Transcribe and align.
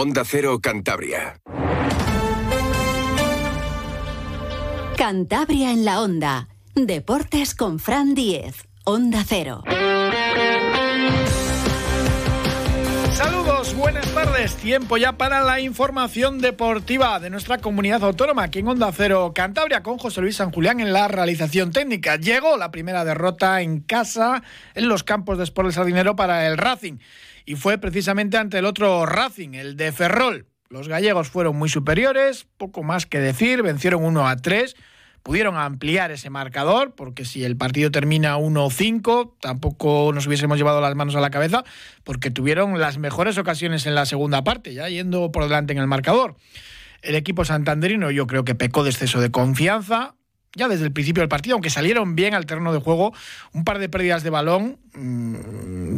Onda 0.00 0.22
Cero 0.24 0.60
Cantabria. 0.60 1.40
Cantabria 4.96 5.72
en 5.72 5.84
la 5.84 6.00
Onda. 6.02 6.46
Deportes 6.76 7.56
con 7.56 7.80
Fran 7.80 8.14
Diez. 8.14 8.68
Onda 8.84 9.24
Cero. 9.26 9.64
Saludos, 13.12 13.74
buenas 13.74 14.08
tardes. 14.14 14.54
Tiempo 14.54 14.98
ya 14.98 15.18
para 15.18 15.42
la 15.42 15.58
información 15.58 16.38
deportiva 16.38 17.18
de 17.18 17.30
nuestra 17.30 17.58
comunidad 17.58 18.04
autónoma 18.04 18.44
aquí 18.44 18.60
en 18.60 18.68
Onda 18.68 18.92
Cero 18.92 19.32
Cantabria 19.34 19.82
con 19.82 19.98
José 19.98 20.20
Luis 20.20 20.36
San 20.36 20.52
Julián 20.52 20.78
en 20.78 20.92
la 20.92 21.08
realización 21.08 21.72
técnica. 21.72 22.14
Llegó 22.14 22.56
la 22.56 22.70
primera 22.70 23.04
derrota 23.04 23.62
en 23.62 23.80
casa 23.80 24.44
en 24.76 24.88
los 24.88 25.02
campos 25.02 25.38
de 25.38 25.42
Sport 25.44 25.66
del 25.66 25.74
Sardinero 25.74 26.14
para 26.14 26.46
el 26.46 26.56
Racing 26.56 26.98
y 27.48 27.56
fue 27.56 27.78
precisamente 27.78 28.36
ante 28.36 28.58
el 28.58 28.66
otro 28.66 29.06
Racing, 29.06 29.54
el 29.54 29.74
de 29.74 29.90
Ferrol. 29.90 30.44
Los 30.68 30.86
gallegos 30.86 31.30
fueron 31.30 31.56
muy 31.56 31.70
superiores, 31.70 32.46
poco 32.58 32.82
más 32.82 33.06
que 33.06 33.20
decir, 33.20 33.62
vencieron 33.62 34.04
1 34.04 34.28
a 34.28 34.36
3 34.36 34.76
pudieron 35.22 35.56
ampliar 35.56 36.10
ese 36.10 36.30
marcador, 36.30 36.94
porque 36.94 37.24
si 37.24 37.44
el 37.44 37.56
partido 37.56 37.90
termina 37.90 38.38
1-5, 38.38 39.34
tampoco 39.40 40.10
nos 40.14 40.26
hubiésemos 40.26 40.58
llevado 40.58 40.80
las 40.80 40.94
manos 40.94 41.16
a 41.16 41.20
la 41.20 41.30
cabeza, 41.30 41.64
porque 42.04 42.30
tuvieron 42.30 42.78
las 42.78 42.98
mejores 42.98 43.36
ocasiones 43.36 43.84
en 43.86 43.94
la 43.94 44.06
segunda 44.06 44.44
parte, 44.44 44.72
ya 44.74 44.88
yendo 44.88 45.32
por 45.32 45.44
delante 45.44 45.72
en 45.72 45.80
el 45.80 45.86
marcador. 45.86 46.36
El 47.02 47.14
equipo 47.14 47.44
santanderino 47.44 48.10
yo 48.10 48.26
creo 48.26 48.44
que 48.44 48.54
pecó 48.54 48.84
de 48.84 48.90
exceso 48.90 49.20
de 49.20 49.30
confianza, 49.30 50.14
ya 50.54 50.68
desde 50.68 50.84
el 50.84 50.92
principio 50.92 51.22
del 51.22 51.28
partido, 51.28 51.54
aunque 51.54 51.70
salieron 51.70 52.14
bien 52.14 52.34
al 52.34 52.46
terreno 52.46 52.72
de 52.72 52.80
juego, 52.80 53.12
un 53.52 53.64
par 53.64 53.78
de 53.78 53.88
pérdidas 53.88 54.22
de 54.22 54.30
balón, 54.30 54.78
mmm, 54.94 55.36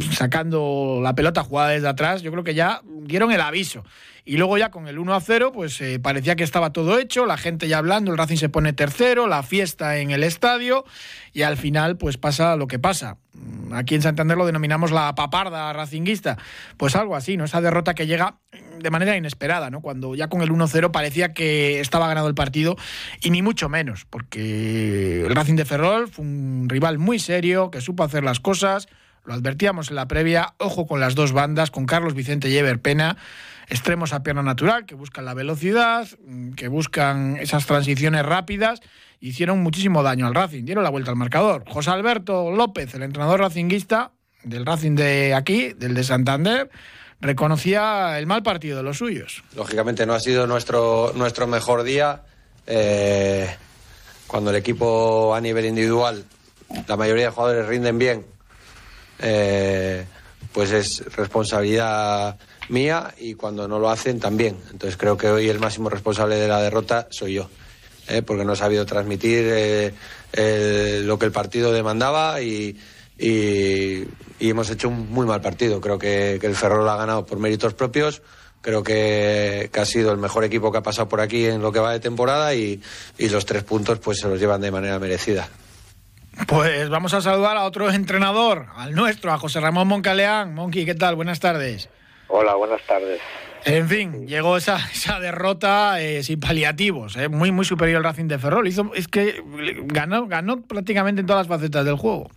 sacando 0.01 0.99
la 1.01 1.15
pelota 1.15 1.43
jugada 1.43 1.69
desde 1.69 1.87
atrás, 1.87 2.21
yo 2.21 2.31
creo 2.31 2.43
que 2.43 2.53
ya 2.53 2.81
dieron 2.85 3.31
el 3.31 3.41
aviso. 3.41 3.83
Y 4.23 4.37
luego 4.37 4.57
ya 4.57 4.69
con 4.69 4.87
el 4.87 4.99
1 4.99 5.15
a 5.15 5.21
0, 5.21 5.51
pues 5.51 5.81
eh, 5.81 5.99
parecía 5.99 6.35
que 6.35 6.43
estaba 6.43 6.71
todo 6.71 6.99
hecho, 6.99 7.25
la 7.25 7.37
gente 7.37 7.67
ya 7.67 7.79
hablando, 7.79 8.11
el 8.11 8.17
Racing 8.17 8.37
se 8.37 8.49
pone 8.49 8.71
tercero, 8.71 9.27
la 9.27 9.41
fiesta 9.41 9.97
en 9.97 10.11
el 10.11 10.23
estadio 10.23 10.85
y 11.33 11.41
al 11.41 11.57
final 11.57 11.97
pues 11.97 12.17
pasa 12.17 12.55
lo 12.55 12.67
que 12.67 12.77
pasa. 12.77 13.17
Aquí 13.73 13.95
en 13.95 14.03
Santander 14.03 14.37
lo 14.37 14.45
denominamos 14.45 14.91
la 14.91 15.15
paparda 15.15 15.73
racinguista. 15.73 16.37
Pues 16.77 16.95
algo 16.95 17.15
así, 17.15 17.35
¿no? 17.35 17.45
Esa 17.45 17.61
derrota 17.61 17.95
que 17.95 18.05
llega 18.05 18.37
de 18.79 18.89
manera 18.91 19.17
inesperada, 19.17 19.69
¿no? 19.69 19.81
Cuando 19.81 20.13
ya 20.13 20.27
con 20.27 20.41
el 20.41 20.51
1-0 20.51 20.91
parecía 20.91 21.33
que 21.33 21.79
estaba 21.79 22.07
ganado 22.07 22.27
el 22.27 22.35
partido 22.35 22.75
y 23.21 23.31
ni 23.31 23.41
mucho 23.41 23.69
menos, 23.69 24.05
porque 24.09 25.25
el 25.25 25.35
Racing 25.35 25.55
de 25.55 25.65
Ferrol 25.65 26.07
fue 26.09 26.25
un 26.25 26.67
rival 26.67 26.99
muy 26.99 27.17
serio, 27.17 27.71
que 27.71 27.81
supo 27.81 28.03
hacer 28.03 28.23
las 28.23 28.39
cosas, 28.39 28.87
lo 29.25 29.33
advertíamos 29.33 29.89
en 29.89 29.95
la 29.95 30.07
previa, 30.07 30.53
ojo 30.57 30.87
con 30.87 30.99
las 30.99 31.15
dos 31.15 31.31
bandas, 31.31 31.71
con 31.71 31.85
Carlos 31.85 32.13
Vicente 32.13 32.49
y 32.49 32.57
Ever 32.57 32.79
Pena 32.79 33.17
extremos 33.71 34.11
a 34.11 34.21
pierna 34.21 34.43
natural, 34.43 34.85
que 34.85 34.95
buscan 34.95 35.23
la 35.23 35.33
velocidad, 35.33 36.05
que 36.57 36.67
buscan 36.67 37.37
esas 37.37 37.65
transiciones 37.65 38.25
rápidas, 38.25 38.81
hicieron 39.21 39.63
muchísimo 39.63 40.03
daño 40.03 40.27
al 40.27 40.35
Racing, 40.35 40.65
dieron 40.65 40.83
la 40.83 40.89
vuelta 40.89 41.09
al 41.09 41.15
marcador. 41.15 41.63
José 41.69 41.91
Alberto 41.91 42.51
López, 42.51 42.93
el 42.95 43.03
entrenador 43.03 43.39
racinguista 43.39 44.11
del 44.43 44.65
Racing 44.65 44.95
de 44.95 45.33
aquí, 45.33 45.71
del 45.71 45.93
de 45.93 46.03
Santander, 46.03 46.69
reconocía 47.21 48.19
el 48.19 48.27
mal 48.27 48.43
partido 48.43 48.75
de 48.75 48.83
los 48.83 48.97
suyos. 48.97 49.41
Lógicamente 49.55 50.05
no 50.05 50.13
ha 50.13 50.19
sido 50.19 50.47
nuestro, 50.47 51.13
nuestro 51.15 51.47
mejor 51.47 51.83
día. 51.83 52.23
Eh, 52.67 53.49
cuando 54.27 54.49
el 54.49 54.57
equipo 54.57 55.33
a 55.33 55.39
nivel 55.39 55.65
individual, 55.65 56.25
la 56.87 56.97
mayoría 56.97 57.25
de 57.25 57.31
jugadores 57.31 57.67
rinden 57.67 57.97
bien, 57.97 58.25
eh, 59.21 60.05
pues 60.53 60.71
es 60.71 61.05
responsabilidad 61.15 62.37
mía 62.69 63.13
y 63.17 63.35
cuando 63.35 63.67
no 63.67 63.79
lo 63.79 63.89
hacen 63.89 64.19
también. 64.19 64.57
Entonces 64.71 64.97
creo 64.97 65.17
que 65.17 65.29
hoy 65.29 65.49
el 65.49 65.59
máximo 65.59 65.89
responsable 65.89 66.35
de 66.35 66.47
la 66.47 66.61
derrota 66.61 67.07
soy 67.09 67.33
yo, 67.33 67.49
¿eh? 68.07 68.21
porque 68.21 68.45
no 68.45 68.53
he 68.53 68.57
sabido 68.57 68.85
transmitir 68.85 69.45
eh, 69.45 69.93
el, 70.33 71.07
lo 71.07 71.19
que 71.19 71.25
el 71.25 71.31
partido 71.31 71.71
demandaba 71.71 72.41
y, 72.41 72.77
y, 73.17 74.07
hemos 74.39 74.69
hecho 74.69 74.89
un 74.89 75.11
muy 75.11 75.25
mal 75.25 75.41
partido. 75.41 75.79
Creo 75.79 75.99
que, 75.99 76.37
que 76.41 76.47
el 76.47 76.55
Ferrol 76.55 76.87
ha 76.89 76.97
ganado 76.97 77.25
por 77.25 77.39
méritos 77.39 77.73
propios. 77.73 78.21
Creo 78.61 78.83
que, 78.83 79.69
que, 79.71 79.79
ha 79.79 79.85
sido 79.85 80.11
el 80.11 80.17
mejor 80.17 80.43
equipo 80.43 80.71
que 80.71 80.77
ha 80.77 80.83
pasado 80.83 81.09
por 81.09 81.19
aquí 81.19 81.45
en 81.45 81.61
lo 81.61 81.71
que 81.71 81.79
va 81.79 81.93
de 81.93 81.99
temporada 81.99 82.53
y, 82.53 82.79
y 83.17 83.29
los 83.29 83.45
tres 83.45 83.63
puntos 83.63 83.99
pues 83.99 84.19
se 84.19 84.27
los 84.27 84.39
llevan 84.39 84.61
de 84.61 84.71
manera 84.71 84.99
merecida. 84.99 85.49
Pues 86.47 86.89
vamos 86.89 87.13
a 87.13 87.21
saludar 87.21 87.57
a 87.57 87.63
otro 87.63 87.89
entrenador, 87.89 88.65
al 88.75 88.93
nuestro, 88.93 89.31
a 89.31 89.37
José 89.37 89.59
Ramón 89.59 89.87
Moncaleán. 89.87 90.53
Monqui, 90.53 90.85
¿qué 90.85 90.95
tal? 90.95 91.15
Buenas 91.15 91.39
tardes. 91.39 91.89
Hola, 92.27 92.55
buenas 92.55 92.81
tardes. 92.83 93.19
En 93.65 93.87
fin, 93.87 94.27
llegó 94.27 94.57
esa, 94.57 94.77
esa 94.91 95.19
derrota 95.19 96.01
eh, 96.01 96.23
sin 96.23 96.39
paliativos, 96.39 97.15
eh, 97.15 97.29
muy 97.29 97.51
muy 97.51 97.65
superior 97.65 97.97
al 97.97 98.03
Racing 98.05 98.27
de 98.27 98.39
Ferrol. 98.39 98.67
Hizo, 98.67 98.91
es 98.95 99.07
que 99.07 99.41
ganó, 99.85 100.27
ganó 100.27 100.61
prácticamente 100.61 101.21
en 101.21 101.27
todas 101.27 101.47
las 101.47 101.59
facetas 101.59 101.85
del 101.85 101.97
juego. 101.97 102.29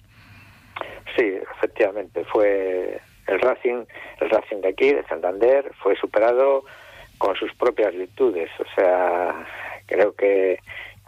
Sí, 1.17 1.39
efectivamente, 1.57 2.25
fue 2.25 3.01
el 3.27 3.41
Racing, 3.41 3.85
el 4.21 4.31
Racing 4.31 4.61
de 4.61 4.69
aquí, 4.69 4.93
de 4.93 5.05
Santander, 5.07 5.73
fue 5.83 5.97
superado 5.97 6.65
con 7.19 7.35
sus 7.37 7.55
propias 7.55 7.95
virtudes. 7.95 8.51
O 8.59 8.75
sea, 8.75 9.47
creo 9.87 10.15
que, 10.15 10.59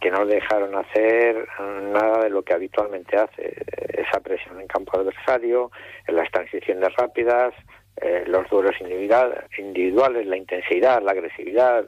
que 0.00 0.10
no 0.10 0.26
dejaron 0.26 0.74
hacer 0.74 1.48
nada 1.58 2.22
de 2.22 2.30
lo 2.30 2.42
que 2.42 2.54
habitualmente 2.54 3.16
hace. 3.16 3.56
Esa 3.88 4.20
presión 4.20 4.60
en 4.60 4.66
campo 4.66 4.98
adversario, 4.98 5.70
las 6.08 6.30
transiciones 6.30 6.94
rápidas, 6.96 7.54
eh, 7.96 8.24
los 8.26 8.48
duelos 8.50 8.74
individual, 8.80 9.46
individuales, 9.58 10.26
la 10.26 10.36
intensidad, 10.36 11.02
la 11.02 11.12
agresividad, 11.12 11.86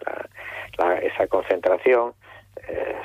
la, 0.79 0.99
esa 0.99 1.27
concentración. 1.27 2.15
Eh, 2.67 2.97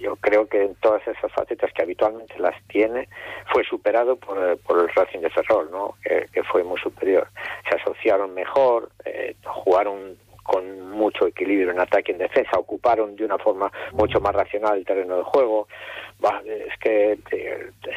yo 0.00 0.16
creo 0.16 0.46
que 0.46 0.62
en 0.62 0.74
todas 0.76 1.06
esas 1.06 1.32
facetas 1.32 1.72
que 1.72 1.82
habitualmente 1.82 2.38
las 2.38 2.54
tiene, 2.66 3.08
fue 3.52 3.64
superado 3.64 4.16
por, 4.16 4.58
por 4.58 4.80
el 4.80 4.88
Racing 4.88 5.20
de 5.20 5.30
Ferrol, 5.30 5.70
¿no? 5.70 5.94
Que, 6.02 6.26
que, 6.32 6.42
fue 6.42 6.64
muy 6.64 6.78
superior. 6.80 7.28
Se 7.68 7.76
asociaron 7.76 8.34
mejor, 8.34 8.90
eh, 9.04 9.36
jugaron 9.44 10.18
con 10.44 10.90
mucho 10.90 11.26
equilibrio 11.26 11.70
en 11.70 11.80
ataque 11.80 12.12
y 12.12 12.14
en 12.14 12.18
defensa, 12.18 12.58
ocuparon 12.58 13.16
de 13.16 13.24
una 13.24 13.38
forma 13.38 13.72
mucho 13.92 14.20
más 14.20 14.34
racional 14.34 14.78
el 14.78 14.84
terreno 14.84 15.16
de 15.16 15.22
juego. 15.24 15.66
Es 16.44 16.78
que 16.78 17.18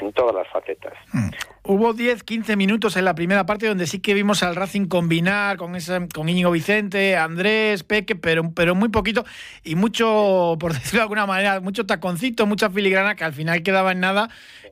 en 0.01 0.13
todas 0.13 0.35
las 0.35 0.47
facetas. 0.49 0.93
Mm. 1.13 1.29
Hubo 1.63 1.93
10, 1.93 2.23
15 2.23 2.55
minutos 2.55 2.97
en 2.97 3.05
la 3.05 3.13
primera 3.13 3.45
parte 3.45 3.67
donde 3.67 3.87
sí 3.87 3.99
que 3.99 4.13
vimos 4.13 4.43
al 4.43 4.55
Racing 4.55 4.87
combinar 4.87 5.57
con 5.57 5.75
ese, 5.75 6.07
con 6.13 6.27
Íñigo 6.27 6.51
Vicente, 6.51 7.15
Andrés, 7.15 7.83
Peque, 7.83 8.15
pero, 8.15 8.51
pero 8.55 8.73
muy 8.73 8.89
poquito 8.89 9.25
y 9.63 9.75
mucho, 9.75 10.57
por 10.59 10.73
decirlo 10.73 10.99
de 10.99 11.03
alguna 11.03 11.25
manera, 11.25 11.59
mucho 11.59 11.85
taconcito, 11.85 12.45
mucha 12.45 12.69
filigrana 12.69 13.15
que 13.15 13.23
al 13.23 13.33
final 13.33 13.63
quedaba 13.63 13.91
en 13.91 13.99
nada 13.99 14.29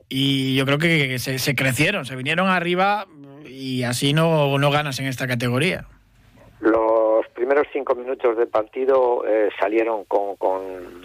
y 0.08 0.54
yo 0.56 0.64
creo 0.66 0.78
que 0.78 1.18
se, 1.18 1.38
se 1.38 1.54
crecieron, 1.54 2.06
se 2.06 2.16
vinieron 2.16 2.48
arriba 2.48 3.06
y 3.46 3.82
así 3.84 4.12
no, 4.12 4.58
no 4.58 4.70
ganas 4.70 4.98
en 4.98 5.06
esta 5.06 5.26
categoría. 5.26 5.86
Primeros 7.46 7.68
cinco 7.72 7.94
minutos 7.94 8.36
del 8.36 8.48
partido 8.48 9.24
eh, 9.24 9.50
salieron 9.60 10.04
con, 10.06 10.34
con 10.34 11.04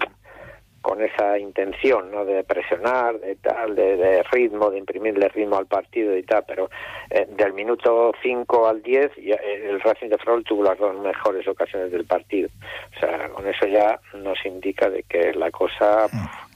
con 0.81 0.99
esa 1.03 1.37
intención 1.37 2.09
no 2.09 2.25
de 2.25 2.43
presionar 2.43 3.19
de 3.19 3.35
tal 3.35 3.75
de, 3.75 3.95
de, 3.95 4.23
ritmo 4.23 4.71
de 4.71 4.79
imprimirle 4.79 5.29
ritmo 5.29 5.57
al 5.57 5.67
partido 5.67 6.17
y 6.17 6.23
tal 6.23 6.43
pero 6.47 6.71
eh, 7.11 7.27
del 7.29 7.53
minuto 7.53 8.11
5 8.23 8.67
al 8.67 8.81
10 8.81 9.11
ya, 9.17 9.35
el 9.35 9.79
Racing 9.81 10.09
de 10.09 10.17
Ferrol 10.17 10.43
tuvo 10.43 10.63
las 10.63 10.79
dos 10.79 10.97
mejores 10.97 11.47
ocasiones 11.47 11.91
del 11.91 12.05
partido. 12.05 12.49
O 12.97 12.99
sea 12.99 13.29
con 13.29 13.47
eso 13.47 13.67
ya 13.67 13.99
nos 14.15 14.43
indica 14.43 14.89
de 14.89 15.03
que 15.03 15.35
la 15.35 15.51
cosa 15.51 16.07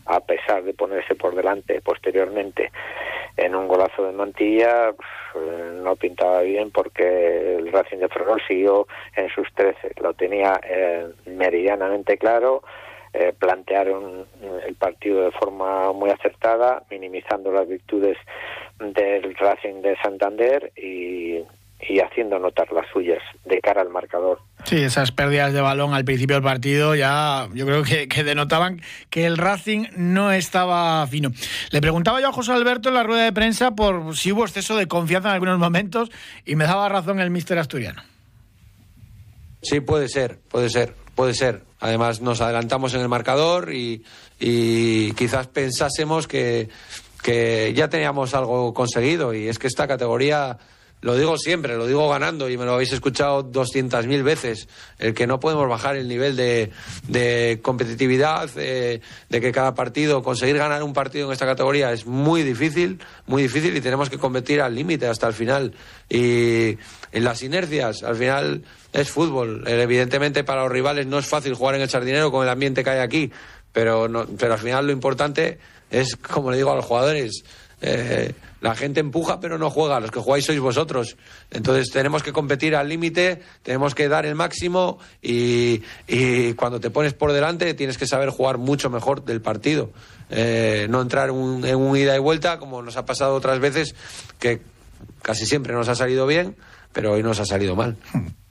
a 0.05 0.19
pesar 0.19 0.63
de 0.63 0.73
ponerse 0.73 1.15
por 1.15 1.35
delante 1.35 1.81
posteriormente 1.81 2.71
en 3.37 3.55
un 3.55 3.67
golazo 3.67 4.05
de 4.05 4.13
mantilla 4.13 4.93
no 5.81 5.95
pintaba 5.95 6.41
bien 6.41 6.71
porque 6.71 7.57
el 7.57 7.71
Racing 7.71 7.97
de 7.97 8.07
Ferrol 8.07 8.41
siguió 8.47 8.87
en 9.15 9.29
sus 9.29 9.51
13 9.53 9.93
lo 10.01 10.13
tenía 10.13 10.59
eh, 10.63 11.07
meridianamente 11.25 12.17
claro 12.17 12.63
eh, 13.17 13.31
plantearon 13.31 14.25
el 14.67 14.75
partido 14.75 15.23
de 15.23 15.31
forma 15.31 15.93
muy 15.93 16.09
acertada, 16.09 16.83
minimizando 16.89 17.49
las 17.49 17.65
virtudes 17.65 18.17
del 18.77 19.33
Racing 19.35 19.81
de 19.81 19.95
Santander 20.03 20.73
y, 20.75 21.41
y 21.79 21.99
haciendo 21.99 22.39
notar 22.39 22.71
las 22.71 22.85
suyas 22.91 23.21
de 23.43 23.59
cara 23.59 23.81
al 23.81 23.89
marcador. 23.89 24.39
Sí, 24.63 24.77
esas 24.77 25.11
pérdidas 25.11 25.53
de 25.53 25.61
balón 25.61 25.93
al 25.93 26.05
principio 26.05 26.35
del 26.35 26.43
partido 26.43 26.95
ya 26.95 27.47
yo 27.53 27.65
creo 27.65 27.83
que, 27.83 28.07
que, 28.07 28.23
denotaban 28.23 28.81
que 29.09 29.25
el 29.25 29.37
Racing 29.37 29.87
no 29.95 30.31
estaba 30.31 31.05
fino. 31.07 31.31
Le 31.71 31.81
preguntaba 31.81 32.21
yo 32.21 32.29
a 32.29 32.33
José 32.33 32.53
Alberto 32.53 32.89
en 32.89 32.95
la 32.95 33.03
rueda 33.03 33.23
de 33.25 33.33
prensa 33.33 33.71
por 33.71 34.15
si 34.15 34.31
hubo 34.31 34.43
exceso 34.43 34.75
de 34.75 34.87
confianza 34.87 35.29
en 35.29 35.35
algunos 35.35 35.59
momentos 35.59 36.09
y 36.45 36.55
me 36.55 36.65
daba 36.65 36.89
razón 36.89 37.19
el 37.19 37.29
míster 37.29 37.59
asturiano. 37.59 38.01
Sí, 39.61 39.79
puede 39.79 40.07
ser, 40.09 40.39
puede 40.49 40.69
ser, 40.69 40.93
puede 41.15 41.33
ser. 41.33 41.63
Además 41.79 42.21
nos 42.21 42.39
adelantamos 42.41 42.93
en 42.93 43.01
el 43.01 43.09
marcador 43.09 43.73
y, 43.73 44.03
y 44.39 45.11
quizás 45.13 45.47
pensásemos 45.47 46.27
que, 46.27 46.69
que, 47.23 47.73
ya 47.75 47.89
teníamos 47.89 48.33
algo 48.33 48.73
conseguido 48.73 49.33
y 49.33 49.47
es 49.47 49.59
que 49.59 49.67
esta 49.67 49.87
categoría 49.87 50.57
lo 51.01 51.15
digo 51.15 51.37
siempre, 51.37 51.77
lo 51.77 51.85
digo 51.85 52.09
ganando 52.09 52.49
y 52.49 52.57
me 52.57 52.65
lo 52.65 52.73
habéis 52.73 52.91
escuchado 52.91 53.51
200.000 53.51 54.23
veces, 54.23 54.67
el 54.97 55.13
que 55.13 55.27
no 55.27 55.39
podemos 55.39 55.69
bajar 55.69 55.95
el 55.95 56.07
nivel 56.07 56.35
de, 56.35 56.71
de 57.07 57.59
competitividad, 57.61 58.49
eh, 58.55 59.01
de 59.29 59.41
que 59.41 59.51
cada 59.51 59.75
partido, 59.75 60.23
conseguir 60.23 60.57
ganar 60.57 60.81
un 60.81 60.93
partido 60.93 61.27
en 61.27 61.33
esta 61.33 61.45
categoría 61.45 61.91
es 61.91 62.07
muy 62.07 62.41
difícil, 62.41 62.99
muy 63.27 63.43
difícil 63.43 63.77
y 63.77 63.81
tenemos 63.81 64.09
que 64.09 64.17
competir 64.17 64.61
al 64.61 64.73
límite 64.73 65.07
hasta 65.07 65.27
el 65.27 65.33
final. 65.33 65.73
Y 66.09 66.77
en 67.11 67.23
las 67.23 67.43
inercias, 67.43 68.01
al 68.01 68.15
final 68.15 68.63
es 68.91 69.09
fútbol. 69.09 69.63
Eh, 69.67 69.81
evidentemente 69.81 70.43
para 70.43 70.63
los 70.63 70.71
rivales 70.71 71.05
no 71.05 71.19
es 71.19 71.27
fácil 71.27 71.53
jugar 71.53 71.75
en 71.75 71.81
el 71.81 71.89
sardinero 71.89 72.31
con 72.31 72.43
el 72.43 72.49
ambiente 72.49 72.83
que 72.83 72.89
hay 72.89 72.99
aquí, 72.99 73.31
pero, 73.71 74.07
no, 74.07 74.25
pero 74.39 74.53
al 74.53 74.59
final 74.59 74.87
lo 74.87 74.91
importante 74.91 75.59
es, 75.91 76.15
como 76.15 76.49
le 76.49 76.57
digo 76.57 76.71
a 76.71 76.75
los 76.75 76.85
jugadores, 76.85 77.43
eh, 77.81 78.33
la 78.65 78.75
gente 78.75 78.99
empuja 78.99 79.39
pero 79.39 79.59
no 79.59 79.69
juega, 79.69 79.99
los 79.99 80.09
que 80.09 80.19
jugáis 80.19 80.45
sois 80.45 80.59
vosotros. 80.59 81.17
Entonces 81.51 81.91
tenemos 81.91 82.23
que 82.23 82.33
competir 82.33 82.75
al 82.75 82.89
límite, 82.89 83.41
tenemos 83.61 83.93
que 83.93 84.09
dar 84.09 84.25
el 84.25 84.33
máximo 84.33 84.97
y, 85.21 85.83
cuando 86.55 86.79
te 86.79 86.89
pones 86.89 87.13
por 87.13 87.31
delante 87.31 87.75
tienes 87.75 87.97
que 87.99 88.07
saber 88.07 88.29
jugar 88.29 88.57
mucho 88.57 88.89
mejor 88.89 89.23
del 89.23 89.39
partido. 89.39 89.91
Eh, 90.31 90.87
no 90.89 91.01
entrar 91.01 91.29
un, 91.29 91.63
en 91.63 91.75
un 91.75 91.95
ida 91.95 92.15
y 92.15 92.19
vuelta 92.19 92.57
como 92.57 92.81
nos 92.81 92.97
ha 92.97 93.05
pasado 93.05 93.35
otras 93.35 93.59
veces 93.59 93.93
que 94.39 94.61
casi 95.21 95.45
siempre 95.45 95.73
nos 95.73 95.87
ha 95.87 95.93
salido 95.93 96.25
bien 96.25 96.55
pero 96.95 97.11
hoy 97.11 97.21
nos 97.21 97.39
ha 97.41 97.45
salido 97.45 97.75
mal. 97.75 97.97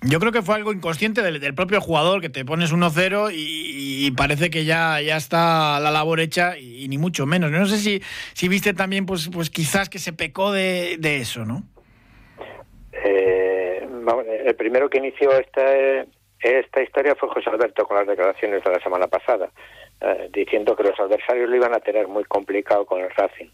Yo 0.03 0.21
creo 0.21 0.31
que 0.31 0.43
fue 0.43 0.55
algo 0.55 0.71
inconsciente 0.71 1.23
del, 1.23 1.41
del 1.41 1.55
propio 1.55 1.81
jugador, 1.81 2.21
que 2.21 2.29
te 2.29 2.45
pones 2.45 2.75
1-0 2.75 3.33
y, 3.33 4.07
y, 4.07 4.11
parece 4.11 4.51
que 4.51 4.67
ya, 4.67 5.01
ya 5.01 5.17
está 5.17 5.81
la 5.81 5.91
labor 5.91 6.21
hecha 6.21 6.59
y, 6.59 6.85
y, 6.85 6.89
ni 6.89 6.99
mucho 6.99 7.25
menos. 7.25 7.51
No 7.51 7.65
sé 7.65 7.79
si, 7.79 8.03
si 8.35 8.47
viste 8.49 8.75
también, 8.75 9.07
pues, 9.07 9.31
pues 9.33 9.49
quizás 9.49 9.89
que 9.89 9.99
se 9.99 10.13
pecó 10.13 10.53
de, 10.53 10.97
de 10.99 11.17
eso, 11.17 11.47
¿no? 11.47 11.63
Eh, 12.93 13.89
el 14.45 14.55
primero 14.57 14.91
que 14.91 14.99
inició 14.99 15.33
esta, 15.39 15.65
esta 16.43 16.83
historia 16.83 17.15
fue 17.15 17.31
José 17.31 17.49
Alberto 17.49 17.87
con 17.87 17.97
las 17.97 18.07
declaraciones 18.07 18.63
de 18.63 18.71
la 18.71 18.81
semana 18.81 19.07
pasada, 19.07 19.49
eh, 20.03 20.29
diciendo 20.31 20.77
que 20.77 20.83
los 20.83 21.01
adversarios 21.01 21.49
lo 21.49 21.57
iban 21.57 21.75
a 21.75 21.81
tener 21.81 22.09
muy 22.09 22.25
complicado 22.25 22.85
con 22.85 23.01
el 23.01 23.11
Racing. 23.11 23.49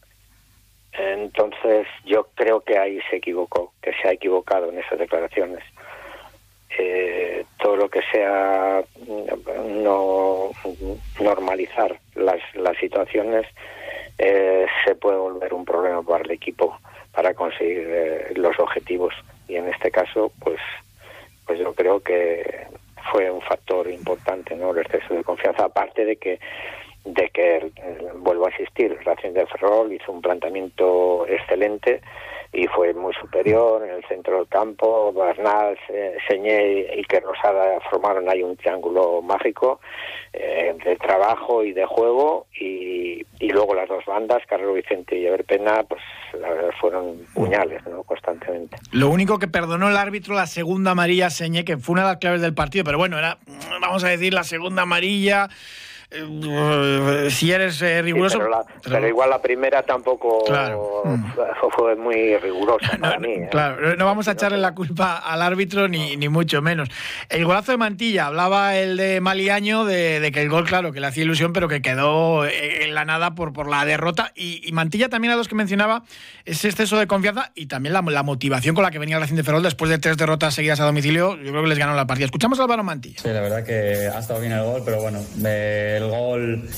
Entonces 0.92 1.86
yo 2.04 2.26
creo 2.34 2.60
que 2.60 2.78
ahí 2.78 3.00
se 3.08 3.16
equivocó, 3.16 3.72
que 3.82 3.92
se 4.00 4.08
ha 4.08 4.12
equivocado 4.12 4.70
en 4.70 4.78
esas 4.78 4.98
declaraciones. 4.98 5.62
Eh, 6.78 7.44
todo 7.58 7.76
lo 7.76 7.88
que 7.88 8.00
sea 8.12 8.82
no 9.68 10.50
normalizar 11.20 11.98
las, 12.14 12.40
las 12.54 12.76
situaciones 12.78 13.44
eh, 14.18 14.66
se 14.84 14.94
puede 14.94 15.18
volver 15.18 15.52
un 15.52 15.64
problema 15.64 16.02
para 16.02 16.22
el 16.24 16.30
equipo 16.30 16.78
para 17.12 17.34
conseguir 17.34 17.86
eh, 17.88 18.32
los 18.36 18.58
objetivos 18.60 19.12
y 19.48 19.56
en 19.56 19.68
este 19.68 19.90
caso 19.90 20.30
pues 20.38 20.60
pues 21.44 21.58
yo 21.58 21.74
creo 21.74 22.00
que 22.00 22.68
fue 23.10 23.28
un 23.30 23.42
factor 23.42 23.90
importante 23.90 24.54
no 24.54 24.70
el 24.70 24.78
exceso 24.78 25.14
de 25.14 25.24
confianza 25.24 25.64
aparte 25.64 26.04
de 26.04 26.16
que 26.16 26.38
de 27.04 27.30
que 27.30 27.56
eh, 27.56 27.72
vuelvo 28.16 28.46
a 28.46 28.50
asistir 28.50 28.96
Racing 29.04 29.32
de 29.32 29.46
Ferrol 29.46 29.92
hizo 29.92 30.12
un 30.12 30.20
planteamiento 30.20 31.26
excelente 31.26 32.00
y 32.52 32.66
fue 32.66 32.92
muy 32.94 33.14
superior 33.14 33.84
en 33.84 33.94
el 33.94 34.04
centro 34.06 34.38
del 34.38 34.48
campo. 34.48 35.12
Bernal, 35.12 35.78
Señé 36.28 36.86
y 36.96 37.04
que 37.04 37.20
Rosada 37.20 37.78
formaron 37.88 38.28
ahí 38.28 38.42
un 38.42 38.56
triángulo 38.56 39.22
mágico 39.22 39.80
eh, 40.32 40.74
de 40.84 40.96
trabajo 40.96 41.62
y 41.62 41.72
de 41.72 41.86
juego. 41.86 42.46
Y, 42.60 43.26
luego 43.50 43.74
las 43.74 43.88
dos 43.88 44.04
bandas 44.06 44.42
Carlos 44.48 44.76
Vicente 44.76 45.18
y 45.18 45.26
Everpena 45.26 45.82
pues 45.82 46.00
la 46.38 46.50
verdad 46.50 46.70
fueron 46.80 47.26
puñales 47.34 47.84
¿no? 47.84 48.04
constantemente. 48.04 48.76
Lo 48.92 49.10
único 49.10 49.40
que 49.40 49.48
perdonó 49.48 49.88
el 49.88 49.96
árbitro 49.96 50.36
la 50.36 50.46
segunda 50.46 50.92
amarilla 50.92 51.30
Señé 51.30 51.64
que 51.64 51.76
fue 51.76 51.94
una 51.94 52.02
de 52.02 52.08
las 52.10 52.18
claves 52.18 52.42
del 52.42 52.54
partido 52.54 52.84
pero 52.84 52.96
bueno 52.96 53.18
era 53.18 53.38
vamos 53.80 54.04
a 54.04 54.08
decir 54.08 54.32
la 54.32 54.44
segunda 54.44 54.82
amarilla 54.82 55.48
si 57.30 57.52
eres 57.52 57.80
eh, 57.82 58.02
riguroso. 58.02 58.34
Sí, 58.34 58.38
pero, 58.38 58.50
la, 58.50 58.64
pero... 58.64 58.96
pero, 58.96 59.08
igual 59.08 59.30
la 59.30 59.40
primera 59.40 59.82
tampoco 59.82 60.44
claro. 60.44 61.04
fue 61.76 61.94
muy 61.94 62.36
rigurosa 62.38 62.94
no, 62.94 63.00
para 63.00 63.18
mí. 63.18 63.32
¿eh? 63.32 63.48
Claro, 63.50 63.96
no 63.96 64.04
vamos 64.06 64.26
a 64.26 64.32
echarle 64.32 64.58
la 64.58 64.74
culpa 64.74 65.18
al 65.18 65.40
árbitro 65.40 65.86
ni, 65.86 66.16
ni 66.16 66.28
mucho 66.28 66.62
menos. 66.62 66.88
El 67.28 67.44
golazo 67.44 67.72
de 67.72 67.78
Mantilla, 67.78 68.26
hablaba 68.26 68.76
el 68.76 68.96
de 68.96 69.20
Maliaño 69.20 69.84
de, 69.84 70.18
de, 70.18 70.32
que 70.32 70.42
el 70.42 70.48
gol, 70.48 70.66
claro, 70.66 70.92
que 70.92 71.00
le 71.00 71.06
hacía 71.06 71.22
ilusión, 71.22 71.52
pero 71.52 71.68
que 71.68 71.80
quedó 71.80 72.44
en 72.46 72.94
la 72.94 73.04
nada 73.04 73.34
por, 73.36 73.52
por 73.52 73.68
la 73.68 73.84
derrota. 73.84 74.32
Y, 74.34 74.66
y, 74.68 74.72
Mantilla 74.72 75.08
también 75.08 75.32
a 75.32 75.36
los 75.36 75.46
que 75.46 75.54
mencionaba 75.54 76.02
ese 76.44 76.68
exceso 76.68 76.98
de 76.98 77.06
confianza 77.06 77.52
y 77.54 77.66
también 77.66 77.92
la, 77.92 78.02
la 78.02 78.22
motivación 78.24 78.74
con 78.74 78.82
la 78.82 78.90
que 78.90 78.98
venía 78.98 79.16
el 79.16 79.22
Racing 79.22 79.36
de 79.36 79.44
Ferrol 79.44 79.62
después 79.62 79.90
de 79.90 79.98
tres 79.98 80.16
derrotas 80.16 80.54
seguidas 80.54 80.80
a 80.80 80.84
domicilio. 80.84 81.36
Yo 81.36 81.50
creo 81.50 81.62
que 81.62 81.68
les 81.68 81.78
ganó 81.78 81.94
la 81.94 82.06
partida. 82.06 82.24
Escuchamos 82.24 82.58
a 82.58 82.64
Álvaro 82.64 82.82
Mantilla. 82.82 83.20
Sí, 83.22 83.28
la 83.28 83.40
verdad 83.40 83.64
que 83.64 84.08
ha 84.12 84.18
estado 84.18 84.40
bien 84.40 84.52
el 84.52 84.64
gol, 84.64 84.82
pero 84.84 85.00
bueno, 85.00 85.20
me 85.36 85.99
el 86.00 86.10
gol 86.10 86.68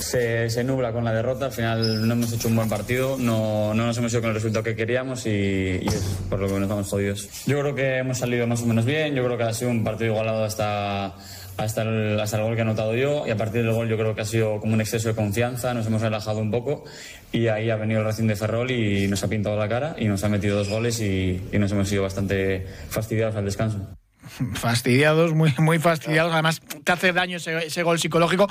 se, 0.00 0.50
se, 0.50 0.64
nubla 0.64 0.92
con 0.92 1.04
la 1.04 1.12
derrota. 1.12 1.46
Al 1.46 1.52
final 1.52 2.06
no 2.06 2.14
hemos 2.14 2.32
hecho 2.32 2.48
un 2.48 2.56
buen 2.56 2.68
partido, 2.68 3.16
no, 3.18 3.74
no 3.74 3.86
nos 3.86 3.96
hemos 3.98 4.12
ido 4.12 4.22
con 4.22 4.30
el 4.30 4.34
resultado 4.34 4.62
que 4.62 4.76
queríamos 4.76 5.26
y, 5.26 5.30
y, 5.30 5.86
es 5.86 6.18
por 6.28 6.40
lo 6.40 6.48
que 6.48 6.58
nos 6.58 6.68
vamos 6.68 6.88
jodidos. 6.88 7.28
Yo 7.46 7.60
creo 7.60 7.74
que 7.74 7.98
hemos 7.98 8.18
salido 8.18 8.46
más 8.46 8.62
o 8.62 8.66
menos 8.66 8.84
bien, 8.84 9.14
yo 9.14 9.24
creo 9.24 9.36
que 9.36 9.44
ha 9.44 9.54
sido 9.54 9.70
un 9.70 9.84
partido 9.84 10.12
igualado 10.12 10.44
hasta, 10.44 11.14
hasta, 11.56 11.82
el, 11.82 12.18
hasta 12.20 12.36
el 12.36 12.42
gol 12.42 12.54
que 12.54 12.60
he 12.60 12.62
anotado 12.62 12.94
yo 12.94 13.26
y 13.26 13.30
a 13.30 13.36
partir 13.36 13.62
del 13.62 13.72
gol 13.72 13.88
yo 13.88 13.96
creo 13.96 14.14
que 14.14 14.22
ha 14.22 14.26
sido 14.26 14.60
como 14.60 14.74
un 14.74 14.80
exceso 14.80 15.08
de 15.08 15.14
confianza, 15.14 15.74
nos 15.74 15.86
hemos 15.86 16.02
relajado 16.02 16.40
un 16.40 16.50
poco 16.50 16.84
y 17.32 17.48
ahí 17.48 17.70
ha 17.70 17.76
venido 17.76 18.00
el 18.00 18.06
Racing 18.06 18.26
de 18.26 18.36
Ferrol 18.36 18.70
y 18.70 19.06
nos 19.08 19.22
ha 19.22 19.28
pintado 19.28 19.56
la 19.56 19.68
cara 19.68 19.94
y 19.98 20.06
nos 20.06 20.22
ha 20.24 20.28
metido 20.28 20.56
dos 20.56 20.68
goles 20.68 21.00
y, 21.00 21.40
y 21.52 21.58
nos 21.58 21.70
hemos 21.72 21.90
ido 21.92 22.02
bastante 22.02 22.66
fastidiados 22.88 23.36
al 23.36 23.44
descanso 23.44 23.96
fastidiados, 24.54 25.34
muy, 25.34 25.52
muy 25.58 25.78
fastidiados. 25.78 26.32
Además, 26.32 26.60
te 26.60 26.92
hace 26.92 27.12
daño 27.12 27.36
ese, 27.36 27.56
ese 27.66 27.82
gol 27.82 27.98
psicológico. 27.98 28.46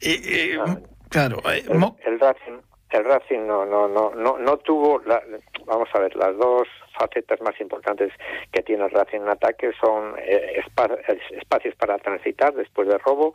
Eh, 0.00 0.58
claro. 1.08 1.38
Eh, 1.50 1.64
el, 1.68 1.82
el, 2.06 2.20
Racing, 2.20 2.60
el 2.90 3.04
Racing 3.04 3.46
no, 3.46 3.66
no, 3.66 3.88
no, 3.88 4.12
no, 4.14 4.38
no 4.38 4.56
tuvo, 4.58 5.00
la, 5.06 5.22
vamos 5.66 5.88
a 5.92 5.98
ver, 5.98 6.14
las 6.16 6.36
dos 6.36 6.68
facetas 6.98 7.40
más 7.40 7.60
importantes 7.60 8.12
que 8.52 8.62
tiene 8.62 8.84
el 8.84 8.90
Racing 8.90 9.20
en 9.20 9.28
ataque 9.28 9.70
son 9.80 10.14
eh, 10.18 10.62
espacios 11.30 11.74
para 11.74 11.98
transitar 11.98 12.54
después 12.54 12.88
del 12.88 13.00
robo 13.00 13.34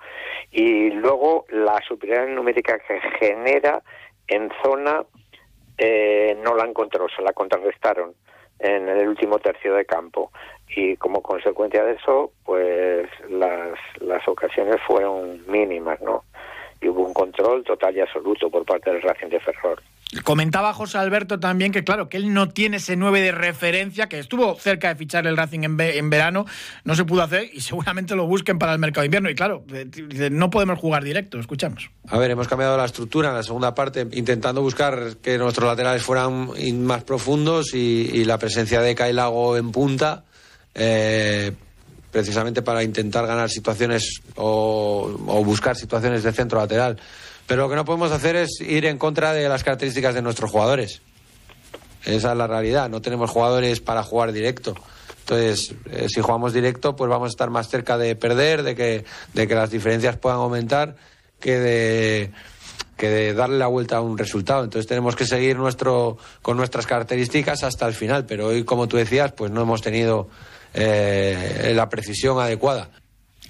y 0.52 0.90
luego 0.92 1.46
la 1.50 1.80
superioridad 1.88 2.28
numérica 2.28 2.80
que 2.80 3.00
genera 3.20 3.84
en 4.28 4.50
zona 4.64 5.04
eh, 5.78 6.38
no 6.44 6.56
la 6.56 6.66
encontró, 6.66 7.08
se 7.16 7.22
la 7.22 7.34
contrarrestaron 7.34 8.14
en 8.60 8.88
el 8.88 9.08
último 9.08 9.40
tercio 9.40 9.74
de 9.74 9.86
campo 9.86 10.32
y 10.76 10.96
como 10.98 11.22
consecuencia 11.22 11.84
de 11.84 11.94
eso 11.94 12.32
pues 12.46 13.08
las, 13.30 13.78
las 14.00 14.28
ocasiones 14.28 14.78
fueron 14.88 15.42
mínimas 15.48 16.00
no 16.02 16.24
y 16.82 16.88
hubo 16.88 17.06
un 17.06 17.14
control 17.14 17.64
total 17.64 17.96
y 17.96 18.02
absoluto 18.02 18.50
por 18.50 18.66
parte 18.66 18.92
del 18.92 19.02
Racing 19.02 19.30
de 19.30 19.40
Ferrol 19.40 19.82
Comentaba 20.24 20.74
José 20.74 20.98
Alberto 20.98 21.40
también 21.40 21.72
que, 21.72 21.86
claro, 21.86 22.10
que 22.10 22.18
él 22.18 22.34
no 22.34 22.50
tiene 22.50 22.78
ese 22.78 22.98
9 22.98 23.22
de 23.22 23.32
referencia, 23.32 24.10
que 24.10 24.20
estuvo 24.20 24.56
cerca 24.56 24.90
de 24.90 24.96
fichar 24.96 25.26
el 25.26 25.38
Racing 25.38 25.62
en, 25.64 25.80
en 25.80 26.10
verano, 26.10 26.46
no 26.84 26.96
se 26.96 27.06
pudo 27.06 27.22
hacer 27.22 27.50
y 27.54 27.62
seguramente 27.62 28.14
lo 28.16 28.28
busquen 28.28 28.60
para 28.60 28.74
el 28.74 28.80
mercado 28.80 29.04
de 29.04 29.06
invierno. 29.06 29.30
Y 29.30 29.36
claro, 29.36 29.64
no 30.32 30.50
podemos 30.50 30.80
jugar 30.80 31.04
directo, 31.04 31.40
escuchamos. 31.40 31.90
A 32.10 32.18
ver, 32.18 32.30
hemos 32.32 32.50
cambiado 32.50 32.76
la 32.76 32.86
estructura 32.86 33.30
en 33.30 33.36
la 33.36 33.44
segunda 33.44 33.74
parte, 33.74 34.06
intentando 34.12 34.62
buscar 34.62 35.18
que 35.22 35.38
nuestros 35.38 35.66
laterales 35.66 36.04
fueran 36.04 36.50
más 36.82 37.04
profundos 37.06 37.74
y, 37.74 38.10
y 38.14 38.26
la 38.26 38.38
presencia 38.38 38.82
de 38.82 38.94
Cailago 38.96 39.56
en 39.56 39.72
punta. 39.72 40.26
Eh, 40.76 41.52
precisamente 42.12 42.62
para 42.62 42.84
intentar 42.84 43.26
ganar 43.26 43.50
situaciones 43.50 44.22
o, 44.36 45.18
o 45.28 45.44
buscar 45.44 45.76
situaciones 45.76 46.24
de 46.24 46.34
centro 46.34 46.60
lateral. 46.60 46.98
Pero 47.48 47.64
lo 47.64 47.70
que 47.70 47.76
no 47.76 47.86
podemos 47.86 48.12
hacer 48.12 48.36
es 48.36 48.62
ir 48.62 48.86
en 48.86 48.98
contra 48.98 49.34
de 49.34 49.48
las 49.50 49.64
características 49.64 50.14
de 50.14 50.22
nuestros 50.22 50.52
jugadores. 50.52 51.02
Esa 52.06 52.32
es 52.32 52.38
la 52.38 52.48
realidad. 52.48 52.90
No 52.90 53.02
tenemos 53.02 53.30
jugadores 53.30 53.80
para 53.80 54.04
jugar 54.04 54.32
directo. 54.32 54.76
Entonces, 55.20 55.74
eh, 55.92 56.08
si 56.10 56.22
jugamos 56.22 56.52
directo, 56.52 56.96
pues 56.96 57.10
vamos 57.10 57.28
a 57.28 57.30
estar 57.30 57.50
más 57.50 57.70
cerca 57.70 57.98
de 57.98 58.16
perder, 58.16 58.64
de 58.64 58.76
que, 58.76 59.06
de 59.34 59.48
que 59.48 59.56
las 59.56 59.70
diferencias 59.70 60.18
puedan 60.18 60.40
aumentar, 60.40 60.96
que 61.40 61.60
de, 61.60 62.32
que 62.98 63.08
de 63.10 63.34
darle 63.34 63.58
la 63.58 63.68
vuelta 63.68 63.98
a 63.98 64.02
un 64.02 64.18
resultado. 64.18 64.64
Entonces 64.64 64.88
tenemos 64.88 65.16
que 65.16 65.26
seguir 65.26 65.58
nuestro, 65.58 66.18
con 66.42 66.58
nuestras 66.58 66.86
características 66.88 67.64
hasta 67.64 67.88
el 67.88 67.94
final. 67.94 68.26
Pero 68.26 68.48
hoy, 68.48 68.64
como 68.64 68.88
tú 68.88 68.98
decías, 68.98 69.32
pues 69.32 69.52
no 69.52 69.62
hemos 69.62 69.82
tenido 69.82 70.28
eh, 70.74 71.72
la 71.76 71.90
precisión 71.90 72.40
adecuada 72.40 72.90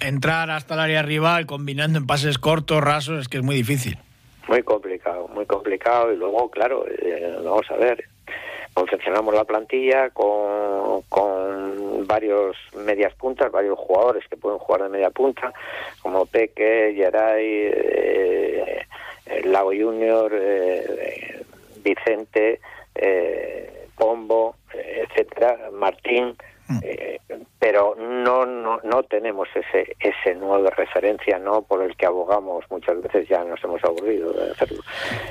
entrar 0.02 0.50
hasta 0.50 0.74
el 0.74 0.80
área 0.80 1.02
rival 1.02 1.46
combinando 1.46 1.98
en 1.98 2.06
pases 2.06 2.38
cortos, 2.38 2.82
rasos, 2.82 3.20
es 3.20 3.28
que 3.28 3.38
es 3.38 3.42
muy 3.42 3.54
difícil. 3.54 3.98
Muy 4.48 4.62
complicado, 4.62 5.28
muy 5.28 5.46
complicado. 5.46 6.12
Y 6.12 6.16
luego, 6.16 6.50
claro, 6.50 6.84
eh, 6.88 7.36
vamos 7.44 7.70
a 7.70 7.76
ver, 7.76 8.04
confeccionamos 8.74 9.34
la 9.34 9.44
plantilla 9.44 10.10
con, 10.10 11.02
con 11.08 12.06
varios 12.06 12.56
medias 12.84 13.14
puntas, 13.14 13.52
varios 13.52 13.78
jugadores 13.78 14.24
que 14.28 14.36
pueden 14.36 14.58
jugar 14.58 14.82
de 14.82 14.88
media 14.88 15.10
punta, 15.10 15.52
como 16.00 16.26
Peque, 16.26 16.94
Yaray, 16.96 17.46
eh, 17.46 18.86
Lago 19.44 19.70
Junior, 19.70 20.32
eh, 20.34 21.44
Vicente, 21.82 22.60
eh, 22.94 23.86
Pombo, 23.96 24.56
etcétera, 24.74 25.70
Martín. 25.72 26.36
Eh, 26.82 27.18
pero 27.58 27.94
no, 27.96 28.46
no 28.46 28.80
no 28.82 29.02
tenemos 29.04 29.48
ese 29.54 29.96
ese 30.00 30.34
nuevo 30.34 30.62
de 30.62 30.70
referencia, 30.70 31.38
no 31.38 31.62
por 31.62 31.82
el 31.82 31.96
que 31.96 32.06
abogamos 32.06 32.64
muchas 32.70 33.00
veces 33.02 33.28
ya 33.28 33.44
nos 33.44 33.62
hemos 33.64 33.82
aburrido 33.84 34.32
de 34.32 34.50
hacerlo. 34.50 34.82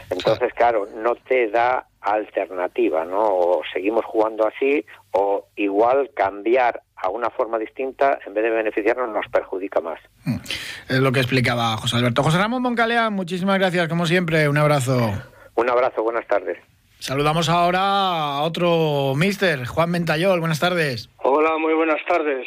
Entonces, 0.09 0.53
claro, 0.53 0.87
no 0.95 1.15
te 1.15 1.49
da 1.49 1.85
alternativa, 2.01 3.05
¿no? 3.05 3.21
O 3.21 3.61
seguimos 3.73 4.03
jugando 4.05 4.47
así 4.47 4.85
o 5.11 5.45
igual 5.55 6.11
cambiar 6.15 6.81
a 6.95 7.09
una 7.09 7.29
forma 7.29 7.57
distinta, 7.57 8.19
en 8.25 8.33
vez 8.33 8.43
de 8.43 8.49
beneficiarnos, 8.51 9.09
nos 9.09 9.27
perjudica 9.31 9.81
más. 9.81 9.99
Mm. 10.25 10.37
Es 10.89 10.99
lo 10.99 11.11
que 11.11 11.19
explicaba 11.19 11.77
José 11.77 11.97
Alberto. 11.97 12.23
José 12.23 12.37
Ramón 12.37 12.61
Moncalea, 12.61 13.09
muchísimas 13.09 13.57
gracias, 13.57 13.87
como 13.87 14.05
siempre. 14.05 14.47
Un 14.47 14.57
abrazo. 14.57 15.11
Un 15.55 15.69
abrazo, 15.69 16.03
buenas 16.03 16.27
tardes. 16.27 16.57
Saludamos 17.01 17.49
ahora 17.49 17.79
a 17.81 18.43
otro 18.43 19.15
mister, 19.15 19.65
Juan 19.65 19.89
Mentayol. 19.89 20.39
Buenas 20.39 20.59
tardes. 20.59 21.09
Hola, 21.23 21.57
muy 21.57 21.73
buenas 21.73 21.99
tardes. 22.05 22.45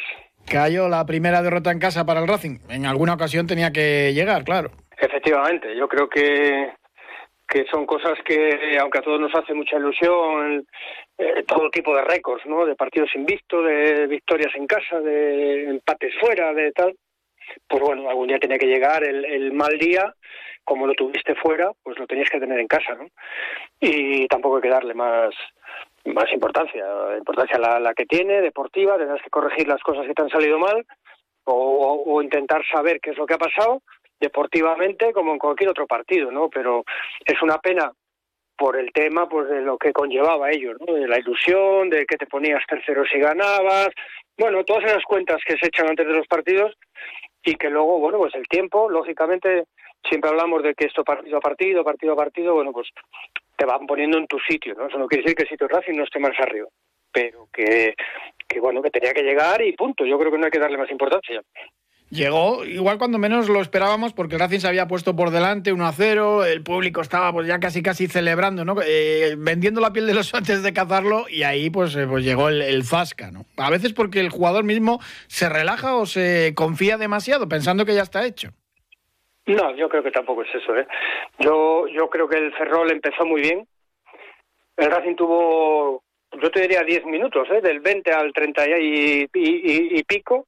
Cayó 0.49 0.87
la 0.87 1.05
primera 1.05 1.41
derrota 1.41 1.71
en 1.71 1.79
casa 1.79 2.05
para 2.05 2.21
el 2.21 2.27
Racing. 2.29 2.59
En 2.69 2.85
alguna 2.85 3.15
ocasión 3.15 3.47
tenía 3.47 3.73
que 3.73 4.13
llegar, 4.13 4.45
claro. 4.45 4.71
Efectivamente, 4.97 5.75
yo 5.75 5.89
creo 5.89 6.07
que 6.07 6.71
que 7.49 7.65
son 7.69 7.85
cosas 7.85 8.17
que, 8.25 8.77
aunque 8.79 8.99
a 8.99 9.01
todos 9.01 9.19
nos 9.19 9.35
hace 9.35 9.53
mucha 9.53 9.75
ilusión, 9.75 10.65
eh, 11.17 11.43
todo 11.45 11.69
tipo 11.69 11.93
de 11.93 12.03
récords, 12.03 12.45
¿no? 12.45 12.65
De 12.65 12.75
partidos 12.75 13.13
invictos, 13.13 13.65
de 13.65 14.07
victorias 14.07 14.55
en 14.55 14.67
casa, 14.67 15.01
de 15.01 15.65
empates 15.65 16.13
fuera, 16.17 16.53
de 16.53 16.71
tal. 16.71 16.95
Pues 17.67 17.83
bueno, 17.83 18.09
algún 18.09 18.27
día 18.27 18.39
tenía 18.39 18.57
que 18.57 18.67
llegar 18.67 19.03
el, 19.03 19.51
mal 19.51 19.77
día, 19.77 20.13
como 20.63 20.87
lo 20.87 20.93
tuviste 20.93 21.35
fuera, 21.35 21.71
pues 21.83 21.99
lo 21.99 22.07
tenías 22.07 22.29
que 22.29 22.39
tener 22.39 22.59
en 22.59 22.67
casa, 22.67 22.95
¿no? 22.95 23.05
Y 23.79 24.27
tampoco 24.27 24.57
hay 24.57 24.61
que 24.63 24.69
darle 24.69 24.93
más 24.93 25.33
más 26.05 26.31
importancia, 26.31 26.85
importancia 27.17 27.57
la, 27.57 27.79
la 27.79 27.93
que 27.95 28.05
tiene, 28.05 28.39
deportiva, 28.39 28.97
tendrás 28.97 29.21
que 29.23 29.29
corregir 29.31 29.67
las 29.67 29.81
cosas 29.81 30.05
que 30.05 30.13
te 30.13 30.21
han 30.21 30.29
salido 30.29 30.59
mal 30.59 30.85
o, 31.45 32.21
intentar 32.21 32.63
saber 32.65 32.99
qué 32.99 33.11
es 33.11 33.17
lo 33.17 33.25
que 33.25 33.35
ha 33.35 33.39
pasado 33.39 33.81
deportivamente 34.19 35.11
como 35.11 35.33
en 35.33 35.39
cualquier 35.39 35.69
otro 35.69 35.85
partido, 35.85 36.31
¿no? 36.31 36.49
Pero 36.49 36.83
es 37.23 37.41
una 37.41 37.57
pena 37.57 37.91
por 38.57 38.77
el 38.77 38.91
tema 38.93 39.27
pues 39.27 39.49
de 39.49 39.61
lo 39.61 39.77
que 39.77 39.91
conllevaba 39.91 40.51
ello, 40.51 40.73
¿no? 40.79 40.93
De 40.93 41.07
la 41.07 41.19
ilusión, 41.19 41.89
de 41.89 42.05
que 42.05 42.17
te 42.17 42.25
ponías 42.25 42.63
tercero 42.67 43.03
si 43.05 43.19
ganabas, 43.19 43.89
bueno, 44.37 44.63
todas 44.63 44.85
esas 44.85 45.03
cuentas 45.03 45.41
que 45.45 45.57
se 45.57 45.67
echan 45.67 45.89
antes 45.89 46.07
de 46.07 46.13
los 46.13 46.27
partidos 46.27 46.73
y 47.43 47.55
que 47.55 47.69
luego, 47.69 47.99
bueno, 47.99 48.17
pues 48.17 48.33
el 48.35 48.47
tiempo, 48.47 48.89
lógicamente, 48.89 49.65
siempre 50.07 50.29
hablamos 50.29 50.63
de 50.63 50.73
que 50.73 50.85
esto 50.85 51.03
partido 51.03 51.37
a 51.37 51.41
partido, 51.41 51.83
partido 51.83 52.13
a 52.13 52.17
partido, 52.17 52.53
bueno, 52.55 52.71
pues 52.71 52.87
te 53.57 53.65
van 53.65 53.85
poniendo 53.87 54.17
en 54.17 54.27
tu 54.27 54.37
sitio, 54.39 54.73
¿no? 54.75 54.87
Eso 54.87 54.97
no 54.97 55.07
quiere 55.07 55.23
decir 55.23 55.35
que 55.35 55.43
el 55.43 55.49
sitio 55.49 55.67
Racing 55.67 55.95
no 55.95 56.03
esté 56.03 56.19
más 56.19 56.37
arriba, 56.39 56.67
pero 57.11 57.47
que, 57.53 57.93
que 58.47 58.59
bueno, 58.59 58.81
que 58.81 58.91
tenía 58.91 59.13
que 59.13 59.23
llegar 59.23 59.61
y 59.61 59.73
punto. 59.73 60.05
Yo 60.05 60.17
creo 60.19 60.31
que 60.31 60.37
no 60.37 60.45
hay 60.45 60.51
que 60.51 60.59
darle 60.59 60.77
más 60.77 60.91
importancia. 60.91 61.41
Llegó 62.11 62.63
igual 62.65 62.99
cuando 62.99 63.17
menos 63.17 63.49
lo 63.49 63.61
esperábamos 63.61 64.13
porque 64.13 64.37
Racing 64.37 64.59
se 64.59 64.67
había 64.67 64.87
puesto 64.87 65.15
por 65.15 65.31
delante 65.31 65.73
1 65.73 65.87
a 65.87 65.91
0, 65.91 66.45
el 66.45 66.61
público 66.61 67.01
estaba 67.01 67.33
pues 67.33 67.47
ya 67.47 67.59
casi 67.59 67.81
casi 67.81 68.07
celebrando, 68.07 68.63
¿no? 68.63 68.75
Eh, 68.85 69.35
vendiendo 69.39 69.81
la 69.81 69.91
piel 69.91 70.05
de 70.05 70.13
los 70.13 70.33
antes 70.35 70.61
de 70.61 70.71
cazarlo 70.71 71.25
y 71.27 71.43
ahí 71.43 71.71
pues, 71.71 71.95
eh, 71.95 72.05
pues 72.07 72.23
llegó 72.23 72.49
el, 72.49 72.61
el, 72.61 72.83
Zasca, 72.83 73.31
¿no? 73.31 73.45
A 73.57 73.71
veces 73.71 73.93
porque 73.93 74.19
el 74.19 74.29
jugador 74.29 74.63
mismo 74.63 74.99
se 75.27 75.49
relaja 75.49 75.95
o 75.95 76.05
se 76.05 76.53
confía 76.55 76.97
demasiado 76.97 77.49
pensando 77.49 77.85
que 77.85 77.95
ya 77.95 78.03
está 78.03 78.25
hecho. 78.25 78.51
No, 79.47 79.75
yo 79.75 79.89
creo 79.89 80.03
que 80.03 80.11
tampoco 80.11 80.43
es 80.43 80.55
eso, 80.55 80.75
¿eh? 80.75 80.87
Yo, 81.39 81.87
yo 81.87 82.09
creo 82.09 82.27
que 82.27 82.37
el 82.37 82.53
Ferrol 82.53 82.91
empezó 82.91 83.25
muy 83.25 83.41
bien. 83.41 83.67
El 84.77 84.91
Racing 84.91 85.15
tuvo, 85.15 86.03
yo 86.41 86.51
te 86.51 86.61
diría 86.61 86.83
10 86.83 87.05
minutos, 87.05 87.47
¿eh? 87.51 87.61
Del 87.61 87.79
20 87.79 88.11
al 88.11 88.33
30 88.33 88.79
y, 88.79 89.29
y, 89.33 89.99
y 89.99 90.03
pico 90.03 90.47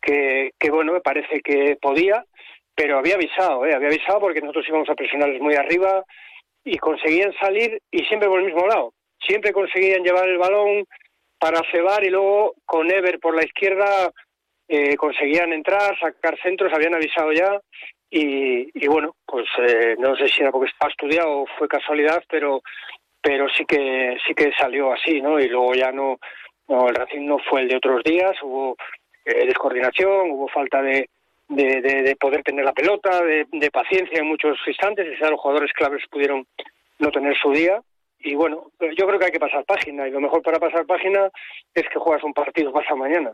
que, 0.00 0.52
que 0.58 0.70
bueno, 0.70 0.92
me 0.92 1.00
parece 1.00 1.40
que 1.40 1.76
podía, 1.80 2.24
pero 2.74 2.98
había 2.98 3.14
avisado, 3.14 3.66
¿eh? 3.66 3.74
había 3.74 3.88
avisado 3.88 4.20
porque 4.20 4.40
nosotros 4.40 4.66
íbamos 4.68 4.88
a 4.88 4.94
presionarles 4.94 5.40
muy 5.40 5.54
arriba 5.54 6.04
y 6.64 6.78
conseguían 6.78 7.32
salir 7.40 7.80
y 7.90 8.04
siempre 8.04 8.28
por 8.28 8.40
el 8.40 8.46
mismo 8.46 8.66
lado. 8.66 8.92
Siempre 9.26 9.52
conseguían 9.52 10.02
llevar 10.02 10.28
el 10.28 10.38
balón 10.38 10.84
para 11.38 11.60
cebar 11.70 12.04
y 12.04 12.10
luego 12.10 12.54
con 12.64 12.90
Ever 12.90 13.18
por 13.18 13.34
la 13.34 13.44
izquierda 13.44 14.10
eh, 14.72 14.96
conseguían 14.96 15.52
entrar, 15.52 15.98
sacar 15.98 16.38
centros, 16.40 16.72
habían 16.72 16.94
avisado 16.94 17.32
ya 17.32 17.60
y, 18.08 18.70
y 18.72 18.86
bueno, 18.86 19.16
pues 19.26 19.46
eh, 19.58 19.96
no 19.98 20.14
sé 20.14 20.28
si 20.28 20.42
era 20.42 20.52
porque 20.52 20.70
estaba 20.70 20.90
estudiado 20.90 21.40
o 21.40 21.46
fue 21.58 21.66
casualidad, 21.66 22.22
pero 22.30 22.62
pero 23.20 23.48
sí 23.48 23.64
que 23.64 24.16
sí 24.24 24.32
que 24.32 24.52
salió 24.52 24.92
así, 24.92 25.20
¿no? 25.20 25.40
Y 25.40 25.48
luego 25.48 25.74
ya 25.74 25.90
no, 25.90 26.18
no 26.68 26.88
el 26.88 26.94
Racing 26.94 27.26
no 27.26 27.38
fue 27.38 27.62
el 27.62 27.68
de 27.68 27.76
otros 27.76 28.04
días, 28.04 28.30
hubo 28.42 28.76
eh, 29.24 29.44
descoordinación, 29.46 30.30
hubo 30.30 30.46
falta 30.46 30.80
de, 30.80 31.08
de, 31.48 32.16
poder 32.18 32.44
tener 32.44 32.64
la 32.64 32.72
pelota, 32.72 33.22
de, 33.24 33.70
paciencia 33.72 34.20
en 34.20 34.28
muchos 34.28 34.56
instantes, 34.66 35.06
y 35.06 35.20
los 35.20 35.40
jugadores 35.40 35.72
claves 35.72 36.04
pudieron 36.08 36.46
no 37.00 37.10
tener 37.10 37.36
su 37.36 37.50
día. 37.50 37.82
Y 38.20 38.34
bueno, 38.36 38.70
yo 38.80 39.06
creo 39.06 39.18
que 39.18 39.26
hay 39.26 39.32
que 39.32 39.40
pasar 39.40 39.64
página, 39.64 40.06
y 40.06 40.12
lo 40.12 40.20
mejor 40.20 40.42
para 40.42 40.60
pasar 40.60 40.86
página 40.86 41.28
es 41.74 41.88
que 41.88 41.98
juegas 41.98 42.22
un 42.22 42.32
partido 42.32 42.72
pasado 42.72 42.96
mañana 42.96 43.32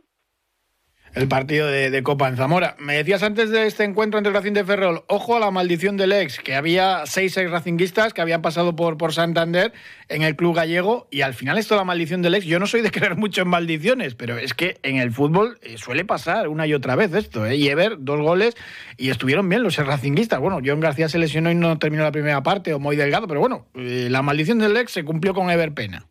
el 1.16 1.28
partido 1.28 1.66
de, 1.66 2.02
Copa 2.02 2.28
en 2.28 2.36
Zamora. 2.36 2.76
Me 2.78 2.94
decías 2.94 3.22
antes 3.22 3.50
de 3.50 3.66
este 3.66 3.84
encuentro 3.84 4.18
entre 4.18 4.34
Racing 4.34 4.52
de 4.52 4.64
Ferrol, 4.64 5.02
ojo 5.08 5.34
a 5.34 5.40
la 5.40 5.50
maldición 5.50 5.96
del 5.96 6.12
ex, 6.12 6.40
que 6.40 6.54
había 6.54 7.06
seis 7.06 7.34
ex 7.38 7.50
racinguistas 7.50 8.12
que 8.12 8.20
habían 8.20 8.42
pasado 8.42 8.76
por, 8.76 8.98
por 8.98 9.14
Santander 9.14 9.72
en 10.10 10.22
el 10.22 10.36
club 10.36 10.54
gallego 10.54 11.08
y 11.10 11.22
al 11.22 11.32
final 11.32 11.56
esto 11.56 11.74
la 11.74 11.84
maldición 11.84 12.20
del 12.20 12.34
ex, 12.34 12.44
yo 12.44 12.58
no 12.58 12.66
soy 12.66 12.82
de 12.82 12.90
creer 12.92 13.16
mucho 13.16 13.42
en 13.42 13.48
maldiciones, 13.48 14.14
pero 14.14 14.36
es 14.36 14.52
que 14.52 14.76
en 14.82 14.96
el 14.98 15.10
fútbol 15.10 15.58
eh, 15.62 15.78
suele 15.78 16.04
pasar 16.04 16.48
una 16.48 16.66
y 16.66 16.74
otra 16.74 16.96
vez 16.96 17.14
esto, 17.14 17.46
¿eh? 17.46 17.56
Y 17.56 17.68
Ever, 17.68 17.96
dos 17.98 18.20
goles 18.20 18.54
y 18.98 19.08
estuvieron 19.08 19.48
bien 19.48 19.62
los 19.62 19.78
ex 19.78 19.86
racinguistas. 19.86 20.38
Bueno, 20.38 20.60
John 20.62 20.80
García 20.80 21.08
se 21.08 21.18
lesionó 21.18 21.50
y 21.50 21.54
no 21.54 21.78
terminó 21.78 22.02
la 22.02 22.12
primera 22.12 22.42
parte, 22.42 22.74
o 22.74 22.78
muy 22.78 22.94
delgado, 22.94 23.26
pero 23.26 23.40
bueno, 23.40 23.68
eh, 23.74 24.08
la 24.10 24.20
maldición 24.20 24.58
del 24.58 24.76
ex 24.76 24.92
se 24.92 25.04
cumplió 25.04 25.32
con 25.32 25.50
Ever 25.50 25.72
Pena. 25.72 26.04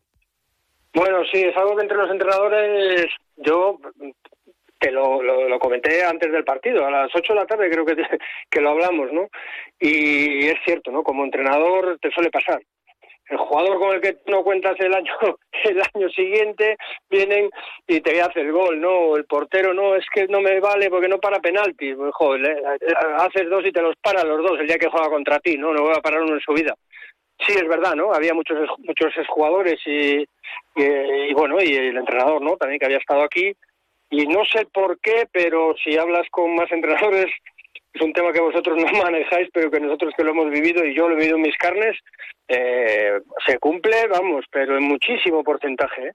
Bueno, 0.95 1.19
sí, 1.31 1.41
es 1.41 1.55
algo 1.57 1.75
que 1.75 1.83
entre 1.83 1.97
los 1.97 2.09
entrenadores 2.09 3.05
yo 3.37 3.77
que 4.85 4.91
lo, 4.91 5.21
lo, 5.23 5.59
comenté 5.59 6.03
antes 6.03 6.31
del 6.31 6.43
partido, 6.43 6.85
a 6.85 6.91
las 6.91 7.09
8 7.13 7.33
de 7.33 7.39
la 7.39 7.47
tarde 7.47 7.71
creo 7.71 7.85
que, 7.85 7.95
que 8.51 8.61
lo 8.61 8.69
hablamos, 8.69 9.11
¿no? 9.11 9.29
Y 9.79 10.45
es 10.47 10.57
cierto, 10.63 10.91
¿no? 10.91 11.01
Como 11.03 11.23
entrenador 11.23 11.97
te 11.99 12.11
suele 12.11 12.29
pasar. 12.29 12.61
El 13.27 13.37
jugador 13.37 13.79
con 13.79 13.95
el 13.95 14.01
que 14.01 14.17
no 14.27 14.43
cuentas 14.43 14.75
el 14.79 14.93
año 14.93 15.11
el 15.63 15.81
año 15.95 16.09
siguiente 16.09 16.77
vienen 17.09 17.49
y 17.87 17.99
te 18.01 18.21
hace 18.21 18.41
el 18.41 18.51
gol, 18.51 18.79
¿no? 18.79 19.15
El 19.15 19.25
portero 19.25 19.73
no, 19.73 19.95
es 19.95 20.05
que 20.13 20.27
no 20.27 20.41
me 20.41 20.59
vale 20.59 20.91
porque 20.91 21.07
no 21.07 21.17
para 21.17 21.39
penalti. 21.39 21.95
Pues, 21.95 22.13
joder, 22.13 22.61
haces 23.17 23.49
dos 23.49 23.65
y 23.65 23.71
te 23.71 23.81
los 23.81 23.95
para 23.95 24.23
los 24.23 24.43
dos 24.43 24.59
el 24.59 24.67
día 24.67 24.77
que 24.77 24.89
juega 24.89 25.09
contra 25.09 25.39
ti, 25.39 25.57
¿no? 25.57 25.73
No 25.73 25.81
voy 25.81 25.95
a 25.97 26.01
parar 26.01 26.21
uno 26.21 26.35
en 26.35 26.41
su 26.41 26.53
vida. 26.53 26.75
Sí, 27.39 27.53
es 27.53 27.67
verdad, 27.67 27.95
¿no? 27.95 28.13
Había 28.13 28.35
muchos 28.35 28.69
muchos 28.77 29.11
jugadores 29.27 29.81
y, 29.87 30.19
y, 30.75 30.83
y 30.83 31.33
bueno, 31.33 31.57
y 31.59 31.75
el 31.75 31.97
entrenador, 31.97 32.39
¿no? 32.43 32.55
También 32.57 32.79
que 32.79 32.85
había 32.85 32.99
estado 32.99 33.23
aquí 33.23 33.51
y 34.09 34.25
no 34.27 34.43
sé 34.45 34.65
por 34.73 34.99
qué, 34.99 35.27
pero 35.31 35.75
si 35.83 35.97
hablas 35.97 36.27
con 36.31 36.55
más 36.55 36.71
entrenadores, 36.71 37.27
es 37.93 38.01
un 38.01 38.13
tema 38.13 38.31
que 38.31 38.41
vosotros 38.41 38.77
no 38.77 38.85
manejáis, 39.03 39.49
pero 39.53 39.71
que 39.71 39.79
nosotros 39.79 40.13
que 40.15 40.23
lo 40.23 40.31
hemos 40.31 40.49
vivido 40.49 40.85
y 40.85 40.95
yo 40.95 41.07
lo 41.07 41.15
he 41.15 41.19
vivido 41.19 41.37
en 41.37 41.43
mis 41.43 41.57
carnes, 41.57 41.97
eh, 42.47 43.19
se 43.45 43.57
cumple, 43.57 44.07
vamos, 44.07 44.45
pero 44.51 44.77
en 44.77 44.83
muchísimo 44.83 45.43
porcentaje. 45.43 46.09
¿eh? 46.09 46.11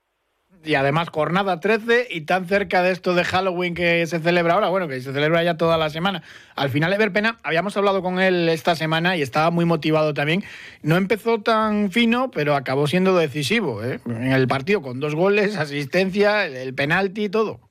Y 0.63 0.75
además 0.75 1.09
jornada 1.09 1.59
13 1.59 2.09
y 2.11 2.23
tan 2.23 2.47
cerca 2.47 2.83
de 2.83 2.93
esto 2.93 3.15
de 3.15 3.25
Halloween 3.25 3.75
que 3.75 4.07
se 4.07 4.21
celebra 4.21 4.55
ahora, 4.55 4.69
bueno, 4.69 4.89
que 4.89 5.01
se 5.01 5.13
celebra 5.13 5.43
ya 5.43 5.57
toda 5.57 5.79
la 5.79 5.89
semana. 5.89 6.23
Al 6.55 6.69
final 6.69 6.93
Everpena, 6.93 7.39
habíamos 7.43 7.77
hablado 7.77 8.03
con 8.03 8.21
él 8.21 8.49
esta 8.49 8.75
semana 8.75 9.17
y 9.17 9.23
estaba 9.23 9.51
muy 9.51 9.65
motivado 9.65 10.13
también. 10.13 10.45
No 10.83 10.97
empezó 10.97 11.41
tan 11.41 11.91
fino, 11.91 12.31
pero 12.31 12.55
acabó 12.55 12.87
siendo 12.87 13.17
decisivo 13.17 13.83
¿eh? 13.83 14.01
en 14.05 14.33
el 14.33 14.49
partido 14.49 14.83
con 14.83 15.01
dos 15.01 15.15
goles, 15.15 15.57
asistencia, 15.57 16.45
el 16.45 16.75
penalti 16.75 17.25
y 17.25 17.29
todo. 17.31 17.70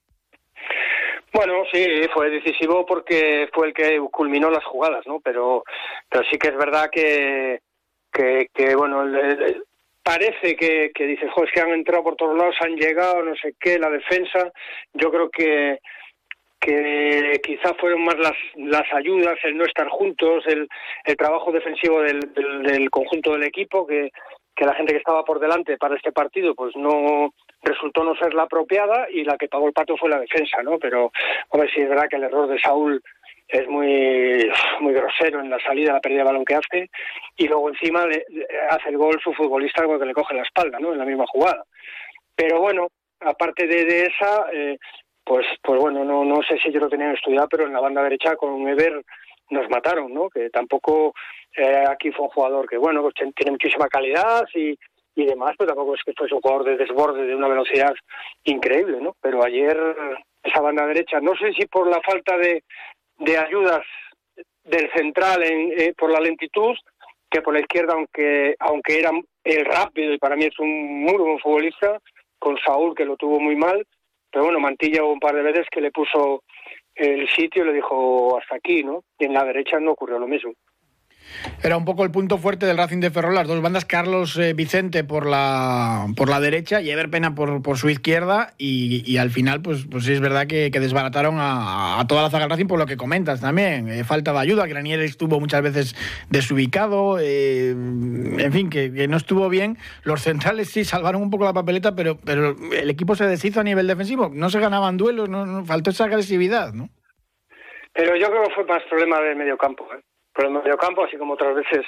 Bueno, 1.34 1.64
sí, 1.72 1.86
fue 2.14 2.30
decisivo 2.30 2.86
porque 2.86 3.48
fue 3.54 3.68
el 3.68 3.74
que 3.74 4.00
culminó 4.12 4.50
las 4.50 4.64
jugadas, 4.66 5.06
¿no? 5.06 5.20
Pero, 5.20 5.64
pero 6.10 6.24
sí 6.30 6.38
que 6.38 6.48
es 6.48 6.58
verdad 6.58 6.90
que, 6.92 7.60
que, 8.12 8.76
bueno, 8.76 9.04
parece 10.04 10.56
que, 10.56 10.92
que 10.94 11.06
dices, 11.06 11.30
que 11.54 11.62
han 11.62 11.70
entrado 11.70 12.04
por 12.04 12.16
todos 12.16 12.36
lados, 12.38 12.56
han 12.62 12.76
llegado, 12.76 13.24
no 13.24 13.36
sé 13.36 13.54
qué, 13.60 13.78
la 13.78 13.90
defensa. 13.90 14.52
Yo 14.94 15.12
creo 15.12 15.30
que, 15.30 15.80
que 16.60 17.40
quizá 17.44 17.76
fueron 17.76 18.04
más 18.04 18.18
las, 18.18 18.36
las 18.56 18.94
ayudas, 18.94 19.38
el 19.44 19.56
no 19.56 19.66
estar 19.66 19.88
juntos, 19.88 20.44
el, 20.48 20.68
el 21.06 21.16
trabajo 21.16 21.52
defensivo 21.52 22.02
del, 22.02 22.20
del 22.64 22.90
conjunto 22.90 23.34
del 23.34 23.44
equipo, 23.44 23.86
que, 23.86 24.10
que 24.60 24.66
la 24.66 24.76
gente 24.76 24.92
que 24.92 25.00
estaba 25.00 25.24
por 25.24 25.40
delante 25.40 25.78
para 25.78 25.96
este 25.96 26.12
partido 26.12 26.54
pues 26.54 26.76
no 26.76 27.34
resultó 27.64 28.04
no 28.04 28.14
ser 28.16 28.34
la 28.34 28.44
apropiada 28.44 29.08
y 29.10 29.24
la 29.24 29.38
que 29.38 29.48
pagó 29.48 29.68
el 29.68 29.74
pato 29.74 29.96
fue 29.96 30.10
la 30.10 30.20
defensa, 30.20 30.62
¿no? 30.62 30.78
Pero, 30.78 31.14
ver 31.54 31.72
si 31.72 31.80
es 31.80 31.88
verdad 31.88 32.10
que 32.10 32.18
el 32.18 32.26
error 32.26 32.46
de 32.50 32.60
Saúl 32.60 33.02
es 33.48 33.68
muy 33.70 34.52
muy 34.82 34.94
grosero 34.94 35.40
en 35.40 35.50
la 35.50 35.60
salida, 35.62 35.94
la 35.94 36.02
pérdida 36.02 36.20
de 36.20 36.26
balón 36.26 36.44
que 36.44 36.56
hace 36.56 36.90
y 37.38 37.48
luego 37.48 37.70
encima 37.70 38.06
le, 38.06 38.26
hace 38.70 38.90
el 38.90 38.98
gol 38.98 39.18
su 39.24 39.34
futbolista 39.34 39.82
algo 39.82 39.98
que 39.98 40.06
le 40.06 40.14
coge 40.14 40.36
la 40.36 40.44
espalda, 40.44 40.78
¿no? 40.78 40.92
En 40.92 41.00
la 41.00 41.06
misma 41.06 41.26
jugada. 41.28 41.64
Pero 42.36 42.60
bueno, 42.60 42.90
aparte 43.22 43.66
de, 43.66 44.04
esa, 44.04 44.46
eh, 44.52 44.78
pues 45.24 45.46
pues 45.64 45.80
bueno, 45.80 46.04
no 46.04 46.26
no 46.26 46.44
sé 46.44 46.60
si 46.60 46.70
yo 46.70 46.82
lo 46.82 46.90
tenían 46.90 47.16
estudiado, 47.16 47.48
pero 47.48 47.66
en 47.66 47.72
la 47.72 47.80
banda 47.80 48.04
derecha 48.04 48.36
con 48.36 48.68
Ever 48.68 49.04
nos 49.50 49.70
mataron, 49.70 50.14
¿no? 50.14 50.30
Que 50.30 50.50
tampoco 50.50 51.14
eh, 51.56 51.84
aquí 51.90 52.12
fue 52.12 52.26
un 52.26 52.32
jugador 52.32 52.70
que, 52.70 52.78
bueno, 52.78 53.02
pues 53.02 53.14
tiene 53.14 53.52
muchísima 53.52 53.88
calidad 53.88 54.48
y, 54.54 54.78
y 55.16 55.26
demás, 55.26 55.56
pero 55.58 55.70
tampoco 55.70 55.96
es 55.96 56.04
que 56.04 56.14
fuese 56.14 56.36
un 56.36 56.42
jugador 56.42 56.66
de 56.66 56.78
desborde 56.78 57.26
de 57.26 57.36
una 57.36 57.48
velocidad 57.48 57.94
increíble, 58.44 59.00
¿no? 59.02 59.16
Pero 59.22 59.44
ayer 59.44 59.78
esa 60.44 60.62
banda 60.62 60.86
derecha, 60.86 61.20
no 61.20 61.36
sé 61.36 61.54
si 61.54 61.66
por 61.66 61.88
la 61.88 62.02
falta 62.02 62.38
de, 62.38 62.64
de 63.18 63.38
ayudas 63.38 63.86
del 64.64 64.92
central 64.94 65.44
en, 65.44 65.74
eh, 65.78 65.94
por 65.98 66.12
la 66.12 66.20
lentitud, 66.20 66.76
que 67.30 67.42
por 67.42 67.54
la 67.54 67.60
izquierda, 67.60 67.94
aunque 67.94 68.56
aunque 68.60 69.00
era 69.00 69.12
el 69.44 69.66
rápido 69.66 70.14
y 70.14 70.18
para 70.18 70.36
mí 70.36 70.46
es 70.46 70.58
un 70.60 71.02
muy 71.02 71.18
buen 71.18 71.40
futbolista, 71.40 72.00
con 72.40 72.58
Saúl 72.58 72.96
que 72.96 73.06
lo 73.06 73.18
tuvo 73.18 73.40
muy 73.40 73.56
mal, 73.56 73.86
pero 74.32 74.46
bueno, 74.46 74.60
Mantilla 74.60 75.04
hubo 75.04 75.14
un 75.14 75.20
par 75.20 75.36
de 75.36 75.42
veces 75.42 75.68
que 75.72 75.82
le 75.82 75.92
puso 75.92 76.44
el 77.00 77.30
sitio 77.30 77.64
le 77.64 77.74
dijo 77.74 78.38
hasta 78.38 78.56
aquí, 78.56 78.84
¿no? 78.84 79.04
Y 79.18 79.26
en 79.26 79.34
la 79.34 79.46
derecha 79.46 79.80
no 79.80 79.92
ocurrió 79.92 80.20
lo 80.20 80.28
mismo. 80.28 80.54
Era 81.64 81.78
un 81.78 81.86
poco 81.86 82.04
el 82.04 82.12
punto 82.12 82.38
fuerte 82.38 82.66
del 82.66 82.78
Racing 82.78 83.00
de 83.00 83.12
Ferrol, 83.12 83.36
las 83.36 83.48
dos 83.48 83.62
bandas, 83.62 83.86
Carlos 83.86 84.38
eh, 84.38 84.54
Vicente 84.54 85.04
por 85.04 85.26
la, 85.26 86.08
por 86.16 86.30
la 86.30 86.40
derecha 86.40 86.82
y 86.82 86.90
Ever 86.90 87.10
Pena 87.10 87.36
por, 87.36 87.62
por 87.62 87.78
su 87.78 87.90
izquierda 87.90 88.54
y, 88.58 89.18
al 89.18 89.30
final 89.30 89.62
pues, 89.62 89.86
pues 89.90 90.06
sí 90.06 90.14
es 90.14 90.22
verdad 90.22 90.48
que, 90.48 90.70
desbarataron 90.70 91.36
a, 91.40 92.04
toda 92.08 92.22
la 92.22 92.30
zaga 92.30 92.46
del 92.46 92.52
Racing 92.52 92.68
por 92.68 92.80
lo 92.80 92.86
que 92.86 92.96
comentas 92.98 93.42
también, 93.42 93.90
eh, 93.90 94.04
falta 94.04 94.32
de 94.32 94.40
ayuda, 94.40 94.66
Granier 94.66 95.02
estuvo 95.02 95.40
muchas 95.40 95.62
veces 95.62 95.96
desubicado, 96.30 97.18
eh, 97.20 97.72
en 97.72 98.52
fin, 98.54 98.70
que, 98.70 99.08
no 99.10 99.18
estuvo 99.18 99.50
bien, 99.50 99.78
los 100.04 100.22
centrales 100.22 100.70
sí 100.70 100.86
salvaron 100.86 101.22
un 101.22 101.30
poco 101.30 101.44
la 101.44 101.54
papeleta, 101.54 101.96
pero, 101.96 102.18
pero 102.18 102.56
el 102.72 102.90
equipo 102.90 103.16
se 103.16 103.26
deshizo 103.26 103.60
a 103.60 103.64
nivel 103.64 103.88
defensivo, 103.88 104.32
no 104.34 104.50
se 104.50 104.60
ganaban 104.60 104.98
duelos, 104.98 105.28
no, 105.30 105.66
faltó 105.66 105.90
esa 105.90 106.06
agresividad, 106.06 106.74
¿no? 106.74 106.90
Pero 107.94 108.16
yo 108.16 108.28
creo 108.28 108.44
que 108.44 108.54
fue 108.56 108.66
más 108.66 108.84
problema 108.84 109.20
del 109.20 109.36
medio 109.36 109.58
campo. 109.58 109.86
¿eh? 109.94 110.00
Por 110.40 110.46
el 110.46 110.54
medio 110.54 110.78
campo, 110.78 111.04
así 111.04 111.18
como 111.18 111.34
otras 111.34 111.54
veces 111.54 111.86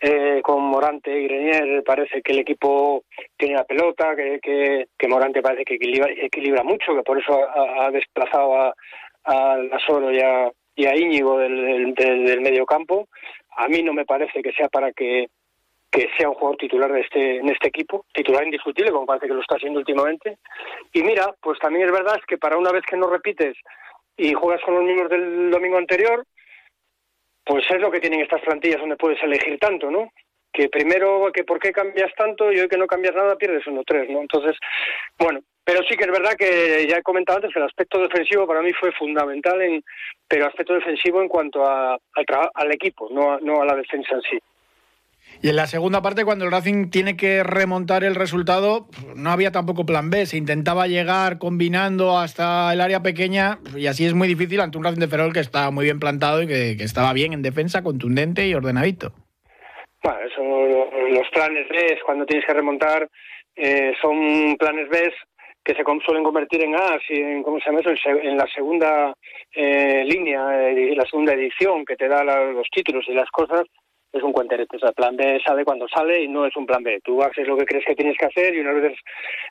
eh, 0.00 0.40
con 0.42 0.62
Morante 0.62 1.10
y 1.10 1.24
Grenier 1.24 1.84
parece 1.84 2.22
que 2.22 2.32
el 2.32 2.38
equipo 2.38 3.04
tiene 3.36 3.56
la 3.56 3.64
pelota, 3.64 4.16
que, 4.16 4.86
que, 4.96 5.08
Morante 5.08 5.42
parece 5.42 5.66
que 5.66 5.74
equilibra, 5.74 6.62
mucho, 6.62 6.94
que 6.94 7.02
por 7.02 7.20
eso 7.20 7.38
ha, 7.46 7.90
desplazado 7.90 8.56
a, 8.56 8.74
a 9.24 9.58
Lasoro 9.58 10.10
y 10.10 10.18
a, 10.20 10.50
y 10.76 10.86
a 10.86 10.96
Íñigo 10.96 11.38
del, 11.38 11.92
del, 11.92 12.40
medio 12.40 12.64
campo. 12.64 13.08
A 13.58 13.68
mí 13.68 13.82
no 13.82 13.92
me 13.92 14.06
parece 14.06 14.42
que 14.42 14.52
sea 14.52 14.70
para 14.70 14.92
que 14.92 15.28
que 15.92 16.08
sea 16.16 16.28
un 16.28 16.36
jugador 16.36 16.56
titular 16.56 16.92
de 16.92 17.00
este, 17.00 17.38
en 17.38 17.48
este 17.50 17.66
equipo, 17.66 18.06
titular 18.14 18.44
indiscutible, 18.44 18.92
como 18.92 19.06
parece 19.06 19.26
que 19.26 19.34
lo 19.34 19.40
está 19.40 19.56
haciendo 19.56 19.80
últimamente. 19.80 20.38
Y 20.92 21.02
mira, 21.02 21.34
pues 21.42 21.58
también 21.58 21.84
es 21.84 21.92
verdad 21.92 22.20
que 22.28 22.38
para 22.38 22.56
una 22.56 22.70
vez 22.70 22.84
que 22.88 22.96
no 22.96 23.08
repites 23.08 23.56
y 24.16 24.32
juegas 24.32 24.62
con 24.64 24.76
los 24.76 24.84
mismos 24.84 25.10
del 25.10 25.50
domingo 25.50 25.78
anterior, 25.78 26.24
pues 27.44 27.64
es 27.70 27.80
lo 27.80 27.90
que 27.90 28.00
tienen 28.00 28.20
estas 28.20 28.42
plantillas 28.42 28.80
donde 28.80 28.96
puedes 28.96 29.22
elegir 29.22 29.58
tanto, 29.58 29.90
¿no? 29.90 30.12
Que 30.52 30.68
primero, 30.68 31.30
que 31.32 31.44
por 31.44 31.60
qué 31.60 31.72
cambias 31.72 32.12
tanto 32.16 32.52
y 32.52 32.58
hoy 32.58 32.68
que 32.68 32.76
no 32.76 32.86
cambias 32.86 33.14
nada 33.14 33.36
pierdes 33.36 33.66
uno 33.66 33.82
tres, 33.86 34.08
¿no? 34.10 34.20
Entonces, 34.20 34.56
bueno, 35.18 35.40
pero 35.64 35.82
sí 35.88 35.96
que 35.96 36.04
es 36.04 36.10
verdad 36.10 36.34
que 36.36 36.86
ya 36.88 36.96
he 36.96 37.02
comentado 37.02 37.36
antes 37.36 37.52
que 37.52 37.60
el 37.60 37.66
aspecto 37.66 38.00
defensivo 38.00 38.46
para 38.46 38.62
mí 38.62 38.72
fue 38.72 38.92
fundamental, 38.92 39.60
en, 39.62 39.84
pero 40.26 40.46
aspecto 40.46 40.74
defensivo 40.74 41.22
en 41.22 41.28
cuanto 41.28 41.64
a, 41.64 41.94
al, 41.94 42.26
al 42.54 42.72
equipo, 42.72 43.08
no 43.10 43.38
no 43.38 43.62
a 43.62 43.64
la 43.64 43.76
defensa 43.76 44.14
en 44.14 44.22
sí. 44.22 44.38
Y 45.42 45.48
en 45.48 45.56
la 45.56 45.66
segunda 45.66 46.02
parte, 46.02 46.24
cuando 46.24 46.44
el 46.44 46.50
Racing 46.50 46.90
tiene 46.90 47.16
que 47.16 47.42
remontar 47.42 48.04
el 48.04 48.14
resultado, 48.14 48.86
no 49.16 49.30
había 49.30 49.50
tampoco 49.50 49.86
plan 49.86 50.10
B. 50.10 50.26
Se 50.26 50.36
intentaba 50.36 50.86
llegar 50.86 51.38
combinando 51.38 52.18
hasta 52.18 52.72
el 52.72 52.80
área 52.80 53.02
pequeña 53.02 53.58
y 53.74 53.86
así 53.86 54.04
es 54.04 54.12
muy 54.12 54.28
difícil 54.28 54.60
ante 54.60 54.76
un 54.76 54.84
Racing 54.84 55.00
de 55.00 55.08
Ferrol 55.08 55.32
que 55.32 55.40
estaba 55.40 55.70
muy 55.70 55.84
bien 55.84 55.98
plantado 55.98 56.42
y 56.42 56.46
que, 56.46 56.72
estaba 56.80 57.12
bien 57.14 57.32
en 57.32 57.42
defensa, 57.42 57.82
contundente 57.82 58.46
y 58.46 58.54
ordenadito. 58.54 59.12
Bueno, 60.02 60.18
son 60.34 61.14
los 61.14 61.28
planes 61.30 61.68
B, 61.68 61.98
cuando 62.04 62.26
tienes 62.26 62.46
que 62.46 62.54
remontar, 62.54 63.08
eh, 63.56 63.94
son 64.00 64.56
planes 64.58 64.88
B 64.88 65.10
que 65.64 65.74
se 65.74 65.82
suelen 66.04 66.24
convertir 66.24 66.64
en 66.64 66.74
A, 66.74 66.98
y 67.08 67.20
en, 67.20 67.42
¿cómo 67.42 67.58
se 67.58 67.66
llama 67.66 67.80
eso? 67.80 67.90
En, 68.06 68.36
la 68.36 68.46
segunda 68.46 69.14
eh, 69.54 70.04
línea, 70.06 70.70
eh, 70.70 70.94
la 70.96 71.04
segunda 71.04 71.34
edición 71.34 71.84
que 71.84 71.96
te 71.96 72.08
da 72.08 72.24
los 72.24 72.66
títulos 72.70 73.04
y 73.08 73.12
las 73.12 73.30
cosas, 73.30 73.64
es 74.12 74.22
un 74.22 74.32
cuenterete. 74.32 74.76
O 74.76 74.86
el 74.86 74.94
plan 74.94 75.16
B 75.16 75.40
sabe 75.44 75.64
cuando 75.64 75.88
sale 75.88 76.22
y 76.22 76.28
no 76.28 76.46
es 76.46 76.56
un 76.56 76.66
plan 76.66 76.82
B. 76.82 77.00
Tú 77.04 77.22
haces 77.22 77.46
lo 77.46 77.56
que 77.56 77.66
crees 77.66 77.84
que 77.84 77.94
tienes 77.94 78.16
que 78.16 78.26
hacer 78.26 78.54
y 78.54 78.60
unas 78.60 78.74
veces 78.74 78.98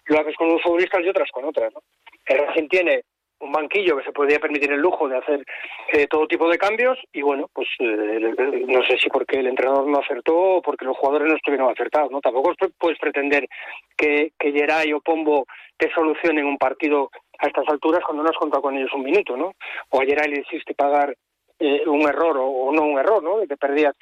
lo 0.06 0.20
haces 0.20 0.36
con 0.36 0.50
unos 0.50 0.62
futbolistas 0.62 1.04
y 1.04 1.10
otras 1.10 1.30
con 1.32 1.46
otras. 1.46 1.74
¿no? 1.74 1.82
El 2.26 2.40
Racing 2.40 2.68
tiene 2.68 3.04
un 3.42 3.52
banquillo 3.52 3.98
que 3.98 4.04
se 4.04 4.12
podría 4.12 4.40
permitir 4.40 4.72
el 4.72 4.82
lujo 4.82 5.08
de 5.08 5.18
hacer 5.18 5.46
eh, 5.94 6.08
todo 6.08 6.28
tipo 6.28 6.50
de 6.50 6.58
cambios 6.58 6.98
y 7.14 7.22
bueno, 7.22 7.50
pues 7.54 7.68
eh, 7.80 8.36
no 8.68 8.84
sé 8.84 8.98
si 8.98 9.10
porque 9.10 9.40
el 9.40 9.48
entrenador 9.48 9.88
no 9.88 10.00
acertó 10.00 10.36
o 10.36 10.62
porque 10.62 10.86
los 10.86 10.98
jugadores 10.98 11.30
no 11.30 11.36
estuvieron 11.36 11.72
acertados, 11.72 12.12
¿no? 12.12 12.20
Tampoco 12.20 12.54
puedes 12.78 13.00
pretender 13.00 13.48
que, 13.96 14.34
que 14.38 14.52
Geray 14.52 14.92
o 14.92 15.00
Pombo 15.00 15.46
te 15.78 15.90
solucionen 15.94 16.46
un 16.46 16.58
partido 16.58 17.10
a 17.40 17.48
estas 17.48 17.68
alturas 17.70 18.04
cuando 18.04 18.24
no 18.24 18.30
has 18.30 18.38
contado 18.38 18.62
con 18.62 18.76
ellos 18.76 18.92
un 18.94 19.04
minuto, 19.04 19.38
¿no? 19.38 19.54
O 19.90 20.02
a 20.02 20.06
Geray 20.06 20.30
le 20.30 20.42
hiciste 20.42 20.74
pagar 20.74 21.16
eh, 21.60 21.84
un 21.88 22.02
error 22.02 22.38
o, 22.40 22.72
no 22.74 22.84
un 22.84 23.00
error, 23.00 23.24
¿no? 23.24 23.38
De 23.38 23.48
que 23.48 23.58
perdías 23.58 23.96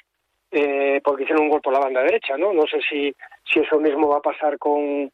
eh, 0.50 1.00
porque 1.04 1.24
hicieron 1.24 1.44
un 1.44 1.50
gol 1.50 1.60
por 1.60 1.72
la 1.72 1.80
banda 1.80 2.02
derecha, 2.02 2.36
¿no? 2.36 2.52
No 2.52 2.62
sé 2.66 2.78
si, 2.88 3.14
si 3.52 3.60
eso 3.60 3.78
mismo 3.78 4.08
va 4.08 4.18
a 4.18 4.22
pasar 4.22 4.58
con, 4.58 5.10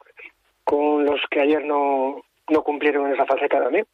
con 0.63 1.05
los 1.05 1.21
que 1.31 1.41
ayer 1.41 1.65
no, 1.65 2.23
no 2.49 2.63
cumplieron 2.63 3.07
en 3.07 3.15
esa 3.15 3.27
fase 3.27 3.49
también. 3.49 3.87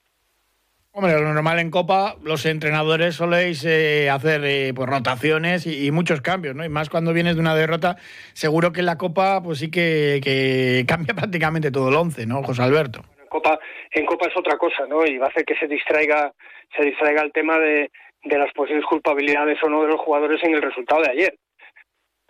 Hombre, 0.92 1.12
lo 1.12 1.32
normal 1.32 1.60
en 1.60 1.70
Copa, 1.70 2.16
los 2.20 2.44
entrenadores 2.46 3.14
soléis 3.14 3.64
eh, 3.64 4.10
hacer 4.10 4.44
eh, 4.44 4.72
pues, 4.74 4.88
rotaciones 4.88 5.64
y, 5.64 5.88
muchos 5.92 6.20
cambios, 6.20 6.56
¿no? 6.56 6.64
Y 6.64 6.68
más 6.68 6.90
cuando 6.90 7.12
vienes 7.12 7.36
de 7.36 7.40
una 7.40 7.54
derrota, 7.54 7.96
seguro 8.32 8.72
que 8.72 8.80
en 8.80 8.86
la 8.86 8.98
Copa 8.98 9.40
pues 9.40 9.60
sí 9.60 9.70
que, 9.70 10.20
que 10.22 10.84
cambia 10.88 11.14
prácticamente 11.14 11.70
todo 11.70 11.90
el 11.90 11.94
once, 11.94 12.26
¿no, 12.26 12.42
José 12.42 12.62
Alberto? 12.62 13.02
En 13.20 13.28
Copa, 13.28 13.60
en 13.92 14.04
Copa 14.04 14.26
es 14.26 14.36
otra 14.36 14.58
cosa, 14.58 14.84
¿no? 14.88 15.06
Y 15.06 15.16
va 15.16 15.26
a 15.26 15.28
hacer 15.28 15.44
que 15.44 15.54
se 15.54 15.68
distraiga, 15.68 16.32
se 16.76 16.84
distraiga 16.84 17.22
el 17.22 17.30
tema 17.30 17.56
de, 17.60 17.92
de 18.22 18.38
las 18.38 18.52
posibles 18.52 18.84
culpabilidades 18.84 19.58
o 19.62 19.68
no 19.68 19.82
de 19.82 19.88
los 19.88 20.00
jugadores 20.00 20.42
en 20.44 20.54
el 20.54 20.62
resultado 20.62 21.02
de 21.02 21.10
ayer. 21.10 21.34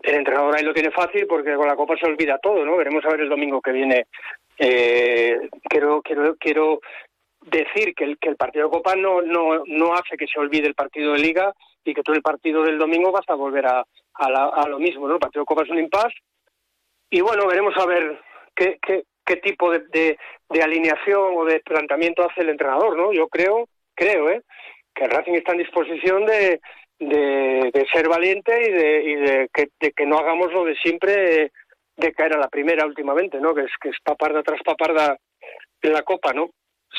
El 0.03 0.15
entrenador 0.15 0.57
ahí 0.57 0.65
lo 0.65 0.73
tiene 0.73 0.91
fácil 0.91 1.27
porque 1.27 1.55
con 1.55 1.67
la 1.67 1.77
Copa 1.77 1.95
se 1.97 2.07
olvida 2.07 2.39
todo, 2.39 2.65
¿no? 2.65 2.77
Veremos 2.77 3.05
a 3.05 3.11
ver 3.11 3.21
el 3.21 3.29
domingo 3.29 3.61
que 3.61 3.73
viene. 3.73 4.07
Eh, 4.59 5.37
quiero, 5.69 6.01
quiero, 6.03 6.37
quiero 6.37 6.81
decir 7.43 7.95
que 7.95 8.05
el, 8.05 8.19
que 8.19 8.29
el 8.29 8.37
partido 8.37 8.67
de 8.67 8.71
Copa 8.71 8.95
no, 8.97 9.23
no, 9.23 9.63
no 9.67 9.95
hace 9.95 10.17
que 10.17 10.27
se 10.27 10.39
olvide 10.39 10.67
el 10.67 10.75
partido 10.75 11.13
de 11.13 11.19
Liga 11.19 11.53
y 11.85 11.95
que 11.95 12.03
todo 12.03 12.15
el 12.17 12.23
partido 12.23 12.63
del 12.63 12.79
domingo 12.79 13.13
vas 13.13 13.29
a 13.29 13.35
volver 13.35 13.67
a, 13.67 13.85
a, 14.15 14.69
lo 14.69 14.79
mismo, 14.79 15.09
¿no? 15.09 15.15
El 15.15 15.21
partido 15.21 15.43
de 15.43 15.47
Copa 15.47 15.63
es 15.63 15.71
un 15.71 15.79
impasse 15.79 16.17
y 17.11 17.21
bueno, 17.21 17.47
veremos 17.47 17.75
a 17.77 17.87
ver 17.87 18.21
qué, 18.55 18.79
qué, 18.81 19.05
qué 19.25 19.37
tipo 19.37 19.71
de, 19.71 19.81
de, 19.91 20.19
de 20.49 20.63
alineación 20.63 21.33
o 21.37 21.45
de 21.45 21.61
planteamiento 21.61 22.29
hace 22.29 22.43
el 22.43 22.51
entrenador, 22.51 22.97
¿no? 22.97 23.13
Yo 23.13 23.29
creo, 23.29 23.69
creo, 23.95 24.31
¿eh? 24.31 24.43
Que 24.95 25.07
Racing 25.07 25.35
está 25.35 25.53
en 25.53 25.59
disposición 25.59 26.27
de, 26.27 26.61
de, 26.99 27.87
ser 27.93 28.09
valiente 28.09 28.53
y 28.69 28.73
de, 28.73 29.03
y 29.03 29.15
de, 29.17 29.49
que, 29.53 29.69
de 29.81 29.93
que 29.93 30.07
no 30.07 30.19
hagamos 30.19 30.53
lo 30.53 30.65
de 30.65 30.77
siempre 30.77 31.53
de 31.97 32.13
caer 32.13 32.35
a 32.35 32.39
la 32.39 32.49
primera 32.49 32.87
últimamente, 32.87 33.41
¿no? 33.41 33.55
Que 33.55 33.63
es, 33.63 33.73
que 33.81 33.91
es 33.91 33.97
paparda 34.03 34.43
tras 34.43 34.63
paparda 34.63 35.17
en 35.83 35.93
la 35.93 36.03
Copa, 36.03 36.33
¿no? 36.33 36.51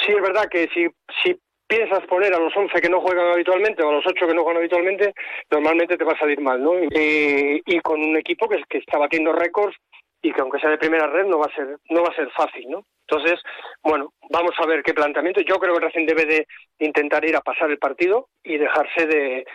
Sí 0.05 0.11
es 0.11 0.21
verdad 0.21 0.47
que 0.49 0.69
si, 0.73 0.87
si 1.23 1.39
piensas 1.67 2.05
poner 2.07 2.33
a 2.33 2.39
los 2.39 2.55
11 2.55 2.81
que 2.81 2.89
no 2.89 3.01
juegan 3.01 3.31
habitualmente 3.31 3.83
o 3.83 3.89
a 3.89 3.93
los 3.93 4.05
8 4.05 4.27
que 4.27 4.33
no 4.33 4.43
juegan 4.43 4.57
habitualmente, 4.59 5.13
normalmente 5.49 5.97
te 5.97 6.03
va 6.03 6.13
a 6.13 6.19
salir 6.19 6.39
mal, 6.39 6.61
¿no? 6.63 6.77
Y, 6.79 7.61
y 7.65 7.79
con 7.81 8.01
un 8.01 8.17
equipo 8.17 8.47
que, 8.47 8.61
que 8.69 8.79
está 8.79 8.97
batiendo 8.97 9.33
récords 9.33 9.75
y 10.21 10.31
que 10.31 10.41
aunque 10.41 10.59
sea 10.59 10.69
de 10.69 10.77
primera 10.77 11.07
red 11.07 11.25
no 11.25 11.39
va 11.39 11.45
a 11.45 11.55
ser 11.55 11.77
no 11.89 12.03
va 12.03 12.09
a 12.09 12.15
ser 12.15 12.29
fácil, 12.31 12.69
¿no? 12.69 12.85
Entonces, 13.11 13.39
bueno, 13.83 14.13
vamos 14.29 14.51
a 14.57 14.65
ver 14.65 14.81
qué 14.83 14.93
planteamiento. 14.93 15.41
Yo 15.41 15.57
creo 15.57 15.75
que 15.75 15.81
Racing 15.81 16.05
debe 16.05 16.25
de 16.25 16.47
intentar 16.79 17.25
ir 17.25 17.35
a 17.35 17.41
pasar 17.41 17.69
el 17.69 17.77
partido 17.77 18.29
y 18.41 18.57
dejarse 18.57 19.05
de, 19.05 19.45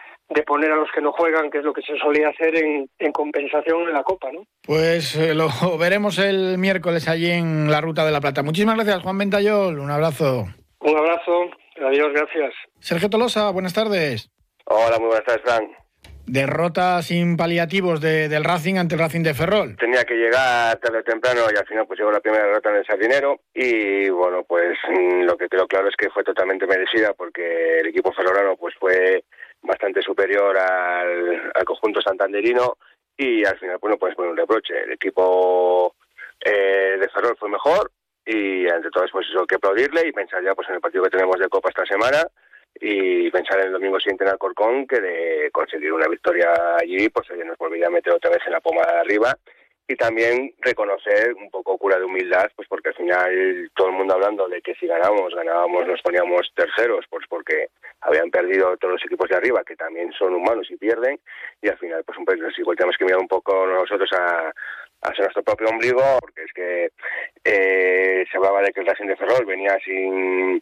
poner 0.46 0.70
a 0.72 0.76
los 0.76 0.90
que 0.94 1.00
no 1.00 1.12
juegan, 1.12 1.50
que 1.50 1.58
es 1.58 1.64
lo 1.64 1.72
que 1.72 1.80
se 1.80 1.96
solía 1.96 2.28
hacer 2.28 2.54
en, 2.54 3.12
compensación 3.12 3.84
en 3.84 3.94
la 3.94 4.02
Copa, 4.02 4.30
¿no? 4.30 4.44
Pues 4.62 5.16
eh, 5.16 5.34
lo 5.34 5.48
veremos 5.78 6.18
el 6.18 6.58
miércoles 6.58 7.08
allí 7.08 7.30
en 7.30 7.70
la 7.70 7.80
Ruta 7.80 8.04
de 8.04 8.12
la 8.12 8.20
Plata. 8.20 8.42
Muchísimas 8.42 8.76
gracias, 8.76 9.02
Juan 9.02 9.16
Ventayol. 9.16 9.78
Un 9.78 9.90
abrazo. 9.90 10.44
Un 10.80 10.96
abrazo. 10.98 11.50
Adiós, 11.80 12.12
gracias. 12.12 12.52
Sergio 12.80 13.08
Tolosa, 13.08 13.50
buenas 13.50 13.72
tardes. 13.72 14.30
Hola, 14.66 14.98
muy 14.98 15.08
buenas 15.08 15.24
tardes, 15.24 15.42
Frank 15.44 15.85
derrota 16.26 17.00
sin 17.02 17.36
paliativos 17.36 18.00
del 18.00 18.44
Racing 18.44 18.76
ante 18.76 18.94
el 18.94 19.00
Racing 19.00 19.22
de 19.22 19.34
Ferrol. 19.34 19.76
Tenía 19.76 20.04
que 20.04 20.14
llegar 20.14 20.76
tarde 20.78 20.98
o 20.98 21.02
temprano 21.02 21.42
y 21.52 21.56
al 21.56 21.66
final 21.66 21.86
pues 21.86 21.98
llegó 21.98 22.10
la 22.10 22.20
primera 22.20 22.44
derrota 22.44 22.70
en 22.70 22.76
el 22.76 22.86
Sardinero 22.86 23.40
y 23.54 24.08
bueno 24.10 24.44
pues 24.44 24.76
mm, 24.88 25.22
lo 25.22 25.36
que 25.36 25.48
quedó 25.48 25.66
claro 25.66 25.88
es 25.88 25.96
que 25.96 26.10
fue 26.10 26.24
totalmente 26.24 26.66
merecida 26.66 27.14
porque 27.14 27.78
el 27.80 27.86
equipo 27.86 28.12
ferrolano 28.12 28.56
pues 28.56 28.74
fue 28.78 29.24
bastante 29.62 30.02
superior 30.02 30.56
al, 30.56 31.52
conjunto 31.64 32.00
santanderino 32.00 32.76
y 33.16 33.44
al 33.44 33.58
final 33.58 33.78
pues 33.78 33.92
no 33.92 33.98
puedes 33.98 34.16
poner 34.16 34.32
un 34.32 34.36
reproche. 34.36 34.82
El 34.82 34.92
equipo 34.92 35.94
eh, 36.44 36.98
de 37.00 37.08
Ferrol 37.08 37.36
fue 37.38 37.48
mejor, 37.48 37.90
y 38.26 38.66
entre 38.66 38.90
todos 38.90 39.10
pues 39.12 39.26
eso, 39.30 39.46
que 39.46 39.54
aplaudirle 39.54 40.08
y 40.08 40.12
pensar 40.12 40.42
ya 40.42 40.54
pues 40.54 40.68
en 40.68 40.74
el 40.74 40.80
partido 40.80 41.04
que 41.04 41.10
tenemos 41.10 41.38
de 41.38 41.48
Copa 41.48 41.68
esta 41.68 41.86
semana 41.86 42.26
y 42.80 43.30
pensar 43.30 43.60
en 43.60 43.66
el 43.66 43.72
domingo 43.72 43.98
siguiente 43.98 44.24
en 44.24 44.30
Alcorcón 44.30 44.86
que 44.86 45.00
de 45.00 45.50
conseguir 45.52 45.92
una 45.92 46.08
victoria 46.08 46.76
allí 46.78 47.08
pues 47.08 47.30
oye, 47.30 47.44
nos 47.44 47.58
volvería 47.58 47.86
a 47.86 47.90
meter 47.90 48.12
otra 48.12 48.30
vez 48.30 48.40
en 48.46 48.52
la 48.52 48.60
pomada 48.60 48.92
de 48.94 49.00
arriba. 49.00 49.36
Y 49.88 49.94
también 49.94 50.52
reconocer 50.58 51.32
un 51.34 51.48
poco 51.48 51.78
cura 51.78 51.96
de 51.96 52.04
humildad, 52.04 52.50
pues 52.56 52.66
porque 52.66 52.88
al 52.88 52.96
final 52.96 53.70
todo 53.72 53.86
el 53.86 53.94
mundo 53.94 54.14
hablando 54.14 54.48
de 54.48 54.60
que 54.60 54.74
si 54.74 54.88
ganábamos, 54.88 55.32
ganábamos, 55.32 55.86
nos 55.86 56.02
poníamos 56.02 56.50
terceros, 56.56 57.04
pues 57.08 57.24
porque 57.28 57.68
habían 58.00 58.28
perdido 58.30 58.76
todos 58.78 58.94
los 58.94 59.04
equipos 59.04 59.28
de 59.28 59.36
arriba, 59.36 59.62
que 59.64 59.76
también 59.76 60.10
son 60.12 60.34
humanos 60.34 60.66
y 60.70 60.76
pierden, 60.76 61.20
y 61.62 61.68
al 61.68 61.78
final, 61.78 62.02
pues 62.04 62.18
un 62.18 62.24
poco, 62.24 62.36
igual 62.56 62.76
tenemos 62.76 62.96
que 62.96 63.04
mirar 63.04 63.20
un 63.20 63.28
poco 63.28 63.64
nosotros 63.64 64.10
a, 64.12 64.52
hacer 65.02 65.20
nuestro 65.20 65.44
propio 65.44 65.68
ombligo, 65.68 66.02
porque 66.20 66.42
es 66.42 66.52
que 66.52 66.90
eh, 67.44 68.24
se 68.28 68.36
hablaba 68.36 68.62
de 68.62 68.72
que 68.72 68.80
el 68.80 68.86
Racing 68.86 69.06
de 69.06 69.16
Ferrol 69.16 69.46
venía 69.46 69.78
sin 69.84 70.60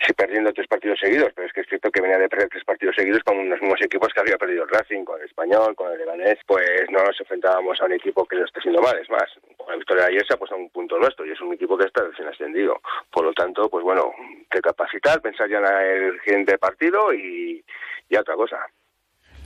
sí, 0.00 0.12
perdiendo 0.12 0.52
tres 0.52 0.66
partidos 0.68 0.98
seguidos, 0.98 1.32
pero 1.34 1.46
es 1.46 1.52
que 1.52 1.60
es 1.60 1.68
cierto 1.68 1.90
que 1.90 2.00
venía 2.00 2.18
de 2.18 2.28
perder 2.28 2.48
tres 2.48 2.64
partidos 2.64 2.94
seguidos 2.96 3.22
con 3.24 3.48
los 3.48 3.60
mismos 3.60 3.80
equipos 3.82 4.12
que 4.12 4.20
había 4.20 4.38
perdido 4.38 4.64
el 4.64 4.70
Racing, 4.70 5.04
con 5.04 5.20
el 5.20 5.26
Español, 5.26 5.74
con 5.74 5.92
el 5.92 5.98
Leganés, 5.98 6.38
pues 6.46 6.86
no 6.90 7.02
nos 7.04 7.18
enfrentábamos 7.20 7.80
a 7.80 7.84
un 7.84 7.92
equipo 7.92 8.26
que 8.26 8.36
lo 8.36 8.44
esté 8.44 8.58
haciendo 8.60 8.82
mal, 8.82 8.98
es 8.98 9.10
más, 9.10 9.26
con 9.56 9.68
la 9.68 9.76
victoria 9.76 10.04
de 10.04 10.08
ayer 10.10 10.26
se 10.26 10.34
ha 10.34 10.38
puesto 10.38 10.56
un 10.56 10.70
punto 10.70 10.98
nuestro 10.98 11.26
y 11.26 11.32
es 11.32 11.40
un 11.40 11.54
equipo 11.54 11.76
que 11.76 11.86
está 11.86 12.02
recién 12.02 12.28
ascendido. 12.28 12.80
Por 13.10 13.24
lo 13.24 13.32
tanto, 13.32 13.68
pues 13.68 13.84
bueno, 13.84 14.12
que 14.50 14.60
capacitar, 14.60 15.20
pensar 15.20 15.48
ya 15.48 15.58
en 15.58 16.04
el 16.04 16.20
siguiente 16.22 16.58
partido 16.58 17.12
y, 17.12 17.64
y 18.08 18.16
otra 18.16 18.34
cosa. 18.34 18.58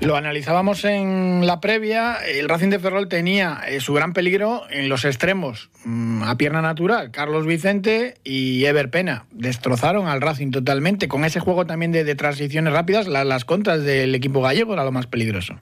Lo 0.01 0.17
analizábamos 0.17 0.87
en 0.87 1.47
la 1.47 1.61
previa. 1.61 2.17
El 2.27 2.49
Racing 2.49 2.71
de 2.71 2.79
Ferrol 2.79 3.09
tenía 3.09 3.61
eh, 3.69 3.81
su 3.81 3.93
gran 3.93 4.15
peligro 4.15 4.63
en 4.71 4.89
los 4.89 5.05
extremos, 5.05 5.71
mm, 5.85 6.23
a 6.23 6.39
pierna 6.39 6.63
natural, 6.63 7.11
Carlos 7.11 7.47
Vicente 7.47 8.15
y 8.25 8.65
Ever 8.65 8.91
Pena. 8.91 9.27
Destrozaron 9.31 10.09
al 10.09 10.23
Racing 10.23 10.53
totalmente. 10.53 11.07
Con 11.07 11.27
ese 11.27 11.41
juego 11.41 11.67
también 11.67 11.93
de, 11.93 12.15
transiciones 12.15 12.73
rápidas, 12.73 13.09
las 13.09 13.45
contras 13.45 13.85
del 13.85 14.15
equipo 14.15 14.41
gallego 14.41 14.73
era 14.73 14.85
lo 14.85 14.93
más 14.93 15.07
peligroso. 15.07 15.61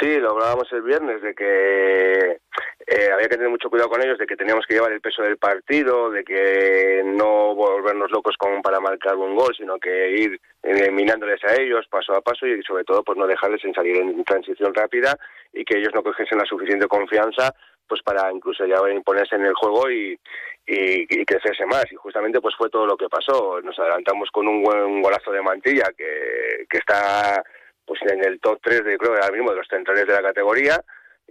Sí, 0.00 0.18
lo 0.20 0.30
hablábamos 0.30 0.72
el 0.72 0.82
viernes 0.82 1.20
de 1.20 1.34
que 1.34 2.38
eh, 2.88 3.10
había 3.12 3.28
que 3.28 3.36
tener 3.36 3.48
mucho 3.48 3.68
cuidado 3.68 3.90
con 3.90 4.00
ellos, 4.00 4.16
de 4.16 4.26
que 4.26 4.36
teníamos 4.36 4.64
que 4.64 4.74
llevar 4.74 4.92
el 4.92 5.00
peso 5.00 5.20
del 5.22 5.38
partido, 5.38 6.08
de 6.08 6.22
que 6.22 7.02
no 7.04 7.52
volvernos 7.52 8.12
locos 8.12 8.36
como 8.38 8.62
para 8.62 8.78
marcar 8.78 9.16
un 9.16 9.34
gol, 9.34 9.52
sino 9.56 9.76
que 9.78 10.10
ir 10.12 10.40
eh, 10.62 10.90
minándoles 10.92 11.42
a 11.42 11.60
ellos 11.60 11.84
paso 11.90 12.14
a 12.14 12.20
paso 12.20 12.46
y 12.46 12.62
sobre 12.62 12.84
todo 12.84 13.02
pues 13.02 13.18
no 13.18 13.26
dejarles 13.26 13.64
en 13.64 13.74
salir 13.74 13.96
en 13.96 14.22
transición 14.22 14.72
rápida 14.72 15.18
y 15.52 15.64
que 15.64 15.78
ellos 15.78 15.92
no 15.94 16.02
cogiesen 16.04 16.38
la 16.38 16.44
suficiente 16.44 16.86
confianza 16.86 17.52
pues 17.88 18.02
para 18.02 18.30
incluso 18.32 18.64
ya 18.66 18.78
imponerse 18.90 19.34
en 19.34 19.46
el 19.46 19.54
juego 19.54 19.90
y, 19.90 20.18
y, 20.66 21.24
crecerse 21.24 21.66
más. 21.66 21.86
Y 21.90 21.96
justamente 21.96 22.40
pues 22.40 22.54
fue 22.56 22.70
todo 22.70 22.86
lo 22.86 22.96
que 22.96 23.08
pasó. 23.08 23.60
Nos 23.62 23.78
adelantamos 23.78 24.28
con 24.30 24.46
un 24.46 24.62
buen 24.62 25.02
golazo 25.02 25.30
de 25.32 25.42
mantilla 25.42 25.86
que, 25.96 26.66
que 26.68 26.78
está 26.78 27.42
pues 27.84 28.00
en 28.02 28.24
el 28.24 28.40
top 28.40 28.58
3 28.62 28.84
de 28.84 28.98
creo 28.98 29.12
ahora 29.12 29.30
mismo 29.30 29.50
de 29.50 29.58
los 29.58 29.68
centrales 29.68 30.06
de 30.06 30.12
la 30.12 30.22
categoría 30.22 30.82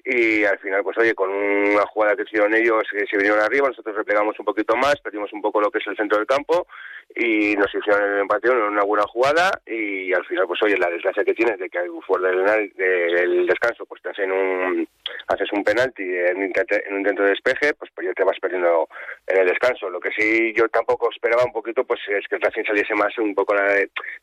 y 0.05 0.43
al 0.43 0.59
final 0.59 0.83
pues 0.83 0.97
oye 0.99 1.15
con 1.15 1.31
una 1.31 1.85
jugada 1.87 2.15
que 2.15 2.23
hicieron 2.23 2.53
ellos 2.53 2.83
que 2.91 3.07
se 3.07 3.17
vinieron 3.17 3.39
arriba 3.39 3.69
nosotros 3.69 3.95
replegamos 3.95 4.37
un 4.39 4.45
poquito 4.45 4.75
más 4.75 4.99
perdimos 5.01 5.33
un 5.33 5.41
poco 5.41 5.59
lo 5.59 5.71
que 5.71 5.79
es 5.79 5.87
el 5.87 5.97
centro 5.97 6.19
del 6.19 6.27
campo 6.27 6.67
y 7.15 7.55
nos 7.55 7.73
hicieron 7.73 8.13
el 8.13 8.19
empate 8.19 8.51
en 8.51 8.57
una 8.57 8.83
buena 8.83 9.03
jugada 9.07 9.51
y 9.65 10.13
al 10.13 10.25
final 10.25 10.45
pues 10.47 10.61
oye 10.63 10.77
la 10.77 10.89
desgracia 10.89 11.23
que 11.23 11.33
tienes 11.33 11.57
de 11.57 11.69
que 11.69 11.79
fuera 12.05 12.29
del, 12.29 12.71
del 12.75 13.47
descanso 13.47 13.85
pues 13.85 14.01
te 14.01 14.09
hacen 14.09 14.31
un 14.31 14.87
haces 15.27 15.51
un 15.53 15.63
penalti 15.63 16.03
en, 16.03 16.37
un 16.37 16.97
intento 16.97 17.23
de 17.23 17.29
despeje 17.29 17.73
pues 17.73 17.91
pues 17.93 18.07
ya 18.07 18.13
te 18.13 18.23
vas 18.23 18.39
perdiendo 18.39 18.87
en 19.27 19.37
el 19.37 19.47
descanso. 19.47 19.89
Lo 19.89 19.99
que 19.99 20.11
sí 20.11 20.53
yo 20.55 20.67
tampoco 20.69 21.09
esperaba 21.11 21.43
un 21.45 21.53
poquito 21.53 21.83
pues 21.83 21.99
es 22.07 22.27
que 22.27 22.35
el 22.35 22.41
Racing 22.41 22.63
saliese 22.65 22.93
más 22.95 23.17
un 23.17 23.33
poco 23.33 23.53
la, 23.53 23.75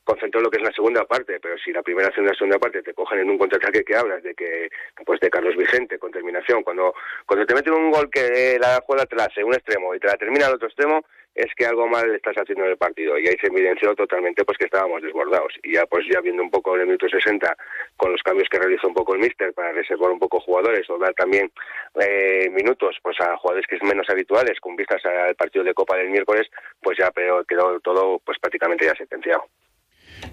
concentró 0.05 0.40
lo 0.40 0.51
que 0.51 0.59
es 0.59 0.62
la 0.62 0.73
segunda 0.73 1.05
parte 1.05 1.38
pero 1.40 1.57
si 1.59 1.73
la 1.73 1.83
primera 1.83 2.11
la 2.16 2.35
segunda 2.35 2.59
parte 2.59 2.83
te 2.83 2.95
cogen 2.95 3.21
en 3.21 3.31
un 3.31 3.38
contraataque 3.38 3.85
que 3.85 3.97
hablas 3.97 4.23
de 4.23 4.35
que 4.35 4.68
pues 5.05 5.21
de 5.21 5.31
Carlos 5.31 5.57
Con 5.99 6.13
terminación. 6.13 6.63
Cuando 6.63 6.93
cuando 7.25 7.47
te 7.47 7.55
meten 7.55 7.73
un 7.73 7.91
gol 7.91 8.11
que 8.11 8.59
la 8.61 8.83
juega 8.85 9.07
la 9.17 9.25
hace 9.25 9.43
un 9.43 9.55
extremo 9.55 9.95
y 9.95 9.99
te 9.99 10.07
la 10.07 10.19
termina 10.19 10.47
al 10.47 10.55
otro 10.55 10.69
extremo 10.69 11.03
es 11.35 11.47
que 11.57 11.65
algo 11.65 11.89
mal 11.89 12.15
estás 12.15 12.37
haciendo 12.37 12.65
en 12.65 12.73
el 12.73 12.77
partido. 12.77 13.19
Y 13.19 13.27
ahí 13.27 13.37
se 13.41 13.47
evidenció 13.47 13.95
totalmente 13.95 14.45
pues 14.45 14.59
que 14.59 14.67
estábamos 14.67 15.01
desbordados. 15.01 15.55
Y 15.63 15.73
ya 15.73 15.87
pues 15.87 16.05
ya 16.13 16.21
viendo 16.21 16.43
un 16.43 16.51
poco 16.51 16.75
en 16.75 16.83
el 16.83 16.87
minuto 16.89 17.09
60 17.09 17.57
con 17.97 18.13
los 18.13 18.23
cambios 18.23 18.49
que 18.51 18.59
realizó 18.59 18.89
un 18.89 18.95
poco 18.95 19.15
el 19.15 19.21
míster 19.21 19.55
para 19.55 19.73
reservar 19.73 20.11
un 20.11 20.19
poco 20.19 20.41
jugadores 20.41 20.89
o 20.91 20.99
dar 20.99 21.15
también 21.15 21.51
eh, 21.99 22.51
minutos 22.51 22.99
pues 23.03 23.19
a 23.21 23.35
jugadores 23.39 23.67
que 23.67 23.77
es 23.77 23.83
menos 23.83 24.09
habituales 24.11 24.61
con 24.61 24.77
vistas 24.77 25.03
al 25.07 25.35
partido 25.35 25.65
de 25.65 25.73
Copa 25.73 25.97
del 25.97 26.11
miércoles 26.11 26.51
pues 26.83 26.99
ya 26.99 27.11
pero 27.13 27.45
quedó 27.45 27.81
todo 27.81 28.19
pues 28.19 28.39
prácticamente 28.39 28.85
ya 28.85 28.95
sentenciado. 28.95 29.47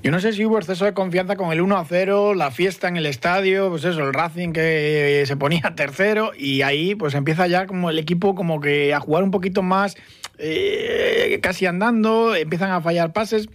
Yo 0.02 0.12
no 0.12 0.19
sé 0.19 0.34
si 0.34 0.45
hubo 0.45 0.58
exceso 0.58 0.86
de 0.86 0.93
confianza 0.93 1.36
con 1.36 1.52
el 1.52 1.62
1 1.62 1.78
a 1.78 1.86
0, 1.86 2.34
la 2.34 2.52
fiesta 2.52 2.88
en 2.88 2.97
el 2.97 3.06
estadio, 3.06 3.69
pues 3.69 3.84
eso, 3.84 4.02
el 4.02 4.13
Racing 4.13 4.54
que 4.54 5.23
se 5.25 5.36
ponía 5.36 5.62
tercero 5.75 6.32
y 6.36 6.62
ahí 6.62 6.95
pues 6.95 7.15
empieza 7.15 7.47
ya 7.47 7.67
como 7.67 7.89
el 7.89 7.99
equipo 7.99 8.36
como 8.36 8.62
que 8.62 8.93
a 8.93 8.99
jugar 8.99 9.23
un 9.23 9.32
poquito 9.32 9.62
más, 9.62 9.97
eh, 10.38 11.39
casi 11.41 11.65
andando, 11.65 12.36
empiezan 12.36 12.71
a 12.71 12.82
fallar 12.82 13.12
pases 13.12 13.49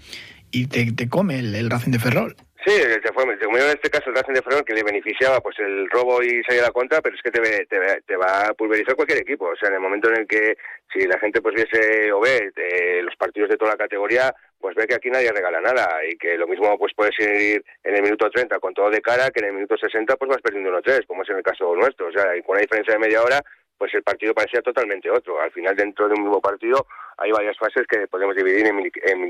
y 0.51 0.67
te, 0.67 1.09
come 1.09 1.39
el, 1.39 1.71
Racing 1.71 1.91
de 1.91 1.99
Ferrol. 1.99 2.37
Sí, 2.65 2.73
se 2.73 3.13
fue, 3.13 3.25
se 3.25 3.45
en 3.45 3.71
este 3.71 3.91
caso 3.91 4.09
el 4.09 4.17
Racing 4.17 4.33
de 4.33 4.43
Ferrol 4.43 4.65
que 4.65 4.73
le 4.73 4.83
beneficiaba 4.83 5.41
pues 5.41 5.59
el 5.59 5.89
robo 5.91 6.23
y 6.23 6.43
salir 6.45 6.63
a 6.63 6.67
la 6.67 6.71
contra, 6.71 7.03
pero 7.03 7.15
es 7.15 7.23
que 7.23 7.31
te, 7.31 7.67
te, 7.67 8.17
va 8.17 8.49
a 8.49 8.55
pulverizar 8.55 8.95
cualquier 8.95 9.19
equipo. 9.19 9.47
O 9.47 9.57
sea, 9.57 9.69
en 9.69 9.75
el 9.75 9.81
momento 9.81 10.09
en 10.11 10.21
el 10.21 10.27
que 10.27 10.57
si 10.91 11.07
la 11.07 11.19
gente 11.19 11.43
pues 11.43 11.55
viese 11.55 12.11
o 12.13 12.21
ve 12.21 12.53
eh, 12.57 13.03
los 13.03 13.15
partidos 13.17 13.51
de 13.51 13.57
toda 13.59 13.73
la 13.73 13.77
categoría, 13.77 14.35
pues 14.65 14.77
ve 14.77 14.87
que 14.87 14.95
aquí 14.95 15.11
nadie 15.11 15.31
regala 15.31 15.61
nada 15.61 16.01
y 16.11 16.17
que 16.17 16.39
lo 16.39 16.49
mismo 16.49 16.79
pues 16.79 16.95
puedes 16.97 17.13
ir 17.19 17.63
en 17.83 17.97
el 17.97 18.03
minuto 18.03 18.31
30 18.31 18.59
con 18.61 18.73
todo 18.73 18.89
de 18.89 19.03
cara 19.03 19.31
que 19.31 19.41
en 19.41 19.49
el 19.49 19.53
minuto 19.53 19.77
60 19.77 20.17
pues 20.17 20.27
vas 20.27 20.41
perdiendo 20.41 20.71
1-3, 20.71 21.07
como 21.07 21.23
es 21.23 21.29
en 21.29 21.37
el 21.37 21.43
caso 21.43 21.77
nuestro. 21.77 22.07
O 22.07 22.11
sea, 22.11 22.25
con 22.47 22.55
una 22.55 22.63
diferencia 22.63 22.95
de 22.95 22.99
media 22.99 23.23
hora 23.23 23.45
pues 23.77 23.93
el 23.93 24.03
partido 24.03 24.33
parecía 24.33 24.63
totalmente 24.63 25.11
otro. 25.11 25.39
Al 25.39 25.51
final, 25.51 25.77
dentro 25.77 26.09
de 26.09 26.15
un 26.15 26.23
mismo 26.23 26.41
partido, 26.41 26.87
hay 27.19 27.31
varias 27.33 27.57
fases 27.59 27.87
que 27.87 28.07
podemos 28.09 28.37
dividir 28.37 28.67
en 28.67 28.77
mini, 28.77 28.91
en. 29.03 29.29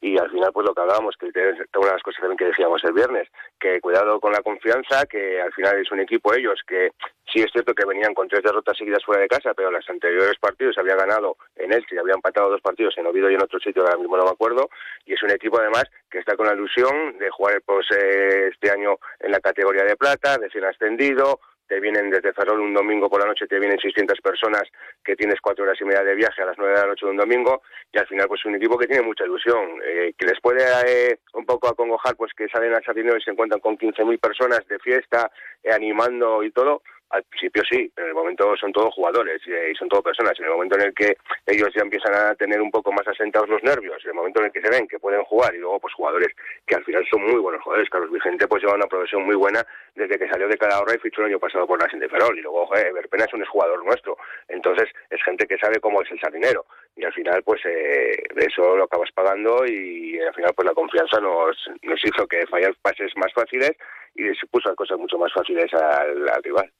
Y 0.00 0.18
al 0.18 0.30
final, 0.30 0.52
pues 0.52 0.66
lo 0.66 0.74
que 0.74 0.80
hablábamos, 0.82 1.16
que 1.18 1.28
es 1.28 1.34
una 1.74 1.86
de 1.86 1.92
las 1.92 2.02
cosas 2.02 2.20
también 2.20 2.36
que 2.36 2.44
decíamos 2.46 2.82
el 2.84 2.92
viernes, 2.92 3.28
que 3.58 3.80
cuidado 3.80 4.20
con 4.20 4.32
la 4.32 4.42
confianza, 4.42 5.06
que 5.06 5.40
al 5.40 5.52
final 5.52 5.78
es 5.80 5.90
un 5.90 6.00
equipo 6.00 6.34
ellos 6.34 6.60
que 6.66 6.90
sí 7.32 7.40
es 7.40 7.50
cierto 7.50 7.74
que 7.74 7.86
venían 7.86 8.14
con 8.14 8.28
tres 8.28 8.42
derrotas 8.42 8.76
seguidas 8.76 9.04
fuera 9.04 9.22
de 9.22 9.28
casa, 9.28 9.54
pero 9.54 9.70
los 9.70 9.88
anteriores 9.88 10.38
partidos 10.38 10.76
había 10.78 10.96
ganado 10.96 11.36
en 11.56 11.72
Elche 11.72 11.94
y 11.94 11.98
había 11.98 12.14
empatado 12.14 12.50
dos 12.50 12.60
partidos 12.60 12.96
en 12.98 13.06
Oviedo 13.06 13.30
y 13.30 13.34
en 13.34 13.42
otro 13.42 13.58
sitio, 13.58 13.82
ahora 13.82 13.96
mismo 13.96 14.16
no 14.16 14.24
me 14.24 14.30
acuerdo. 14.30 14.68
Y 15.06 15.14
es 15.14 15.22
un 15.22 15.30
equipo 15.30 15.58
además 15.58 15.84
que 16.10 16.18
está 16.18 16.36
con 16.36 16.46
la 16.46 16.54
ilusión 16.54 17.18
de 17.18 17.30
jugar 17.30 17.62
pues, 17.64 17.86
eh, 17.96 18.48
este 18.52 18.70
año 18.70 18.98
en 19.20 19.32
la 19.32 19.40
categoría 19.40 19.84
de 19.84 19.96
plata, 19.96 20.36
de 20.38 20.50
ser 20.50 20.64
ascendido, 20.64 21.40
te 21.66 21.80
vienen 21.80 22.10
desde 22.10 22.32
Ferrol 22.32 22.60
un 22.60 22.74
domingo 22.74 23.08
por 23.08 23.20
la 23.20 23.26
noche, 23.26 23.46
te 23.46 23.58
vienen 23.58 23.78
600 23.78 24.20
personas 24.20 24.62
que 25.04 25.16
tienes 25.16 25.40
cuatro 25.40 25.64
horas 25.64 25.78
y 25.80 25.84
media 25.84 26.02
de 26.02 26.14
viaje 26.14 26.42
a 26.42 26.46
las 26.46 26.58
nueve 26.58 26.74
de 26.74 26.80
la 26.80 26.86
noche 26.88 27.06
de 27.06 27.12
un 27.12 27.18
domingo 27.18 27.62
y 27.92 27.98
al 27.98 28.06
final 28.06 28.28
pues 28.28 28.44
un 28.44 28.54
equipo 28.54 28.78
que 28.78 28.86
tiene 28.86 29.02
mucha 29.02 29.24
ilusión, 29.24 29.80
eh, 29.84 30.12
que 30.16 30.26
les 30.26 30.40
puede 30.40 30.62
eh, 30.86 31.18
un 31.34 31.44
poco 31.44 31.68
acongojar 31.68 32.16
pues 32.16 32.32
que 32.34 32.48
salen 32.48 32.74
al 32.74 32.84
Sardinero 32.84 33.16
y 33.16 33.22
se 33.22 33.30
encuentran 33.30 33.60
con 33.60 33.76
15.000 33.76 34.18
personas 34.20 34.66
de 34.68 34.78
fiesta, 34.78 35.30
eh, 35.62 35.72
animando 35.72 36.42
y 36.42 36.50
todo, 36.50 36.82
al 37.10 37.22
principio 37.24 37.62
sí, 37.70 37.90
pero 37.94 38.06
en 38.06 38.10
el 38.10 38.14
momento 38.14 38.56
son 38.56 38.72
todos 38.72 38.92
jugadores 38.94 39.40
y, 39.46 39.74
son 39.76 39.88
todas 39.88 40.04
personas. 40.04 40.38
En 40.38 40.46
el 40.46 40.52
momento 40.52 40.76
en 40.76 40.86
el 40.86 40.94
que 40.94 41.16
ellos 41.46 41.68
ya 41.74 41.82
empiezan 41.82 42.14
a 42.14 42.34
tener 42.34 42.60
un 42.60 42.70
poco 42.70 42.92
más 42.92 43.06
asentados 43.06 43.48
los 43.48 43.62
nervios, 43.62 44.02
en 44.04 44.10
el 44.10 44.16
momento 44.16 44.40
en 44.40 44.46
el 44.46 44.52
que 44.52 44.60
se 44.60 44.70
ven 44.70 44.88
que 44.88 44.98
pueden 44.98 45.22
jugar 45.24 45.54
y 45.54 45.58
luego 45.58 45.80
pues 45.80 45.94
jugadores 45.94 46.28
que 46.66 46.74
al 46.74 46.84
final 46.84 47.06
son 47.10 47.22
muy 47.22 47.40
buenos 47.40 47.62
jugadores. 47.62 47.88
Carlos 47.90 48.10
Vicente 48.10 48.48
pues 48.48 48.62
lleva 48.62 48.74
una 48.74 48.86
progresión 48.86 49.24
muy 49.24 49.36
buena 49.36 49.64
desde 49.94 50.18
que 50.18 50.28
salió 50.28 50.48
de 50.48 50.58
Calahorra 50.58 50.94
y 50.94 50.98
fichó 50.98 51.20
el 51.22 51.28
año 51.28 51.38
pasado 51.38 51.66
por 51.66 51.80
la 51.80 51.86
de 51.86 52.08
Ferrol 52.08 52.38
y 52.38 52.42
luego 52.42 52.68
Verpena 52.70 53.24
es 53.24 53.34
un 53.34 53.44
jugador 53.44 53.84
nuestro. 53.84 54.16
Entonces 54.48 54.88
es 55.10 55.22
gente 55.22 55.46
que 55.46 55.58
sabe 55.58 55.80
cómo 55.80 56.02
es 56.02 56.10
el 56.10 56.20
sardinero 56.20 56.66
y 56.96 57.04
al 57.04 57.12
final 57.12 57.42
pues 57.42 57.60
eh, 57.66 58.22
eso 58.36 58.76
lo 58.76 58.84
acabas 58.84 59.10
pagando 59.12 59.64
y 59.66 60.18
al 60.18 60.34
final 60.34 60.52
pues 60.54 60.66
la 60.66 60.74
confianza 60.74 61.20
nos, 61.20 61.56
nos 61.82 62.04
hizo 62.04 62.26
que 62.26 62.46
fallar 62.46 62.74
pases 62.82 63.12
más 63.16 63.32
fáciles 63.32 63.72
y 64.14 64.34
se 64.34 64.46
puso 64.46 64.68
las 64.68 64.76
cosas 64.76 64.98
mucho 64.98 65.18
más 65.18 65.32
fáciles 65.32 65.72
al 65.74 66.42
rival. 66.42 66.70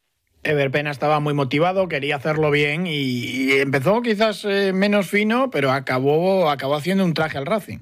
Everpena 0.42 0.90
estaba 0.90 1.20
muy 1.20 1.34
motivado, 1.34 1.88
quería 1.88 2.16
hacerlo 2.16 2.50
bien 2.50 2.86
y, 2.86 3.58
empezó 3.58 4.00
quizás 4.02 4.44
eh, 4.44 4.72
menos 4.72 5.08
fino, 5.10 5.50
pero 5.50 5.72
acabó, 5.72 6.50
acabó 6.50 6.76
haciendo 6.76 7.04
un 7.04 7.14
traje 7.14 7.38
al 7.38 7.46
Racing. 7.46 7.78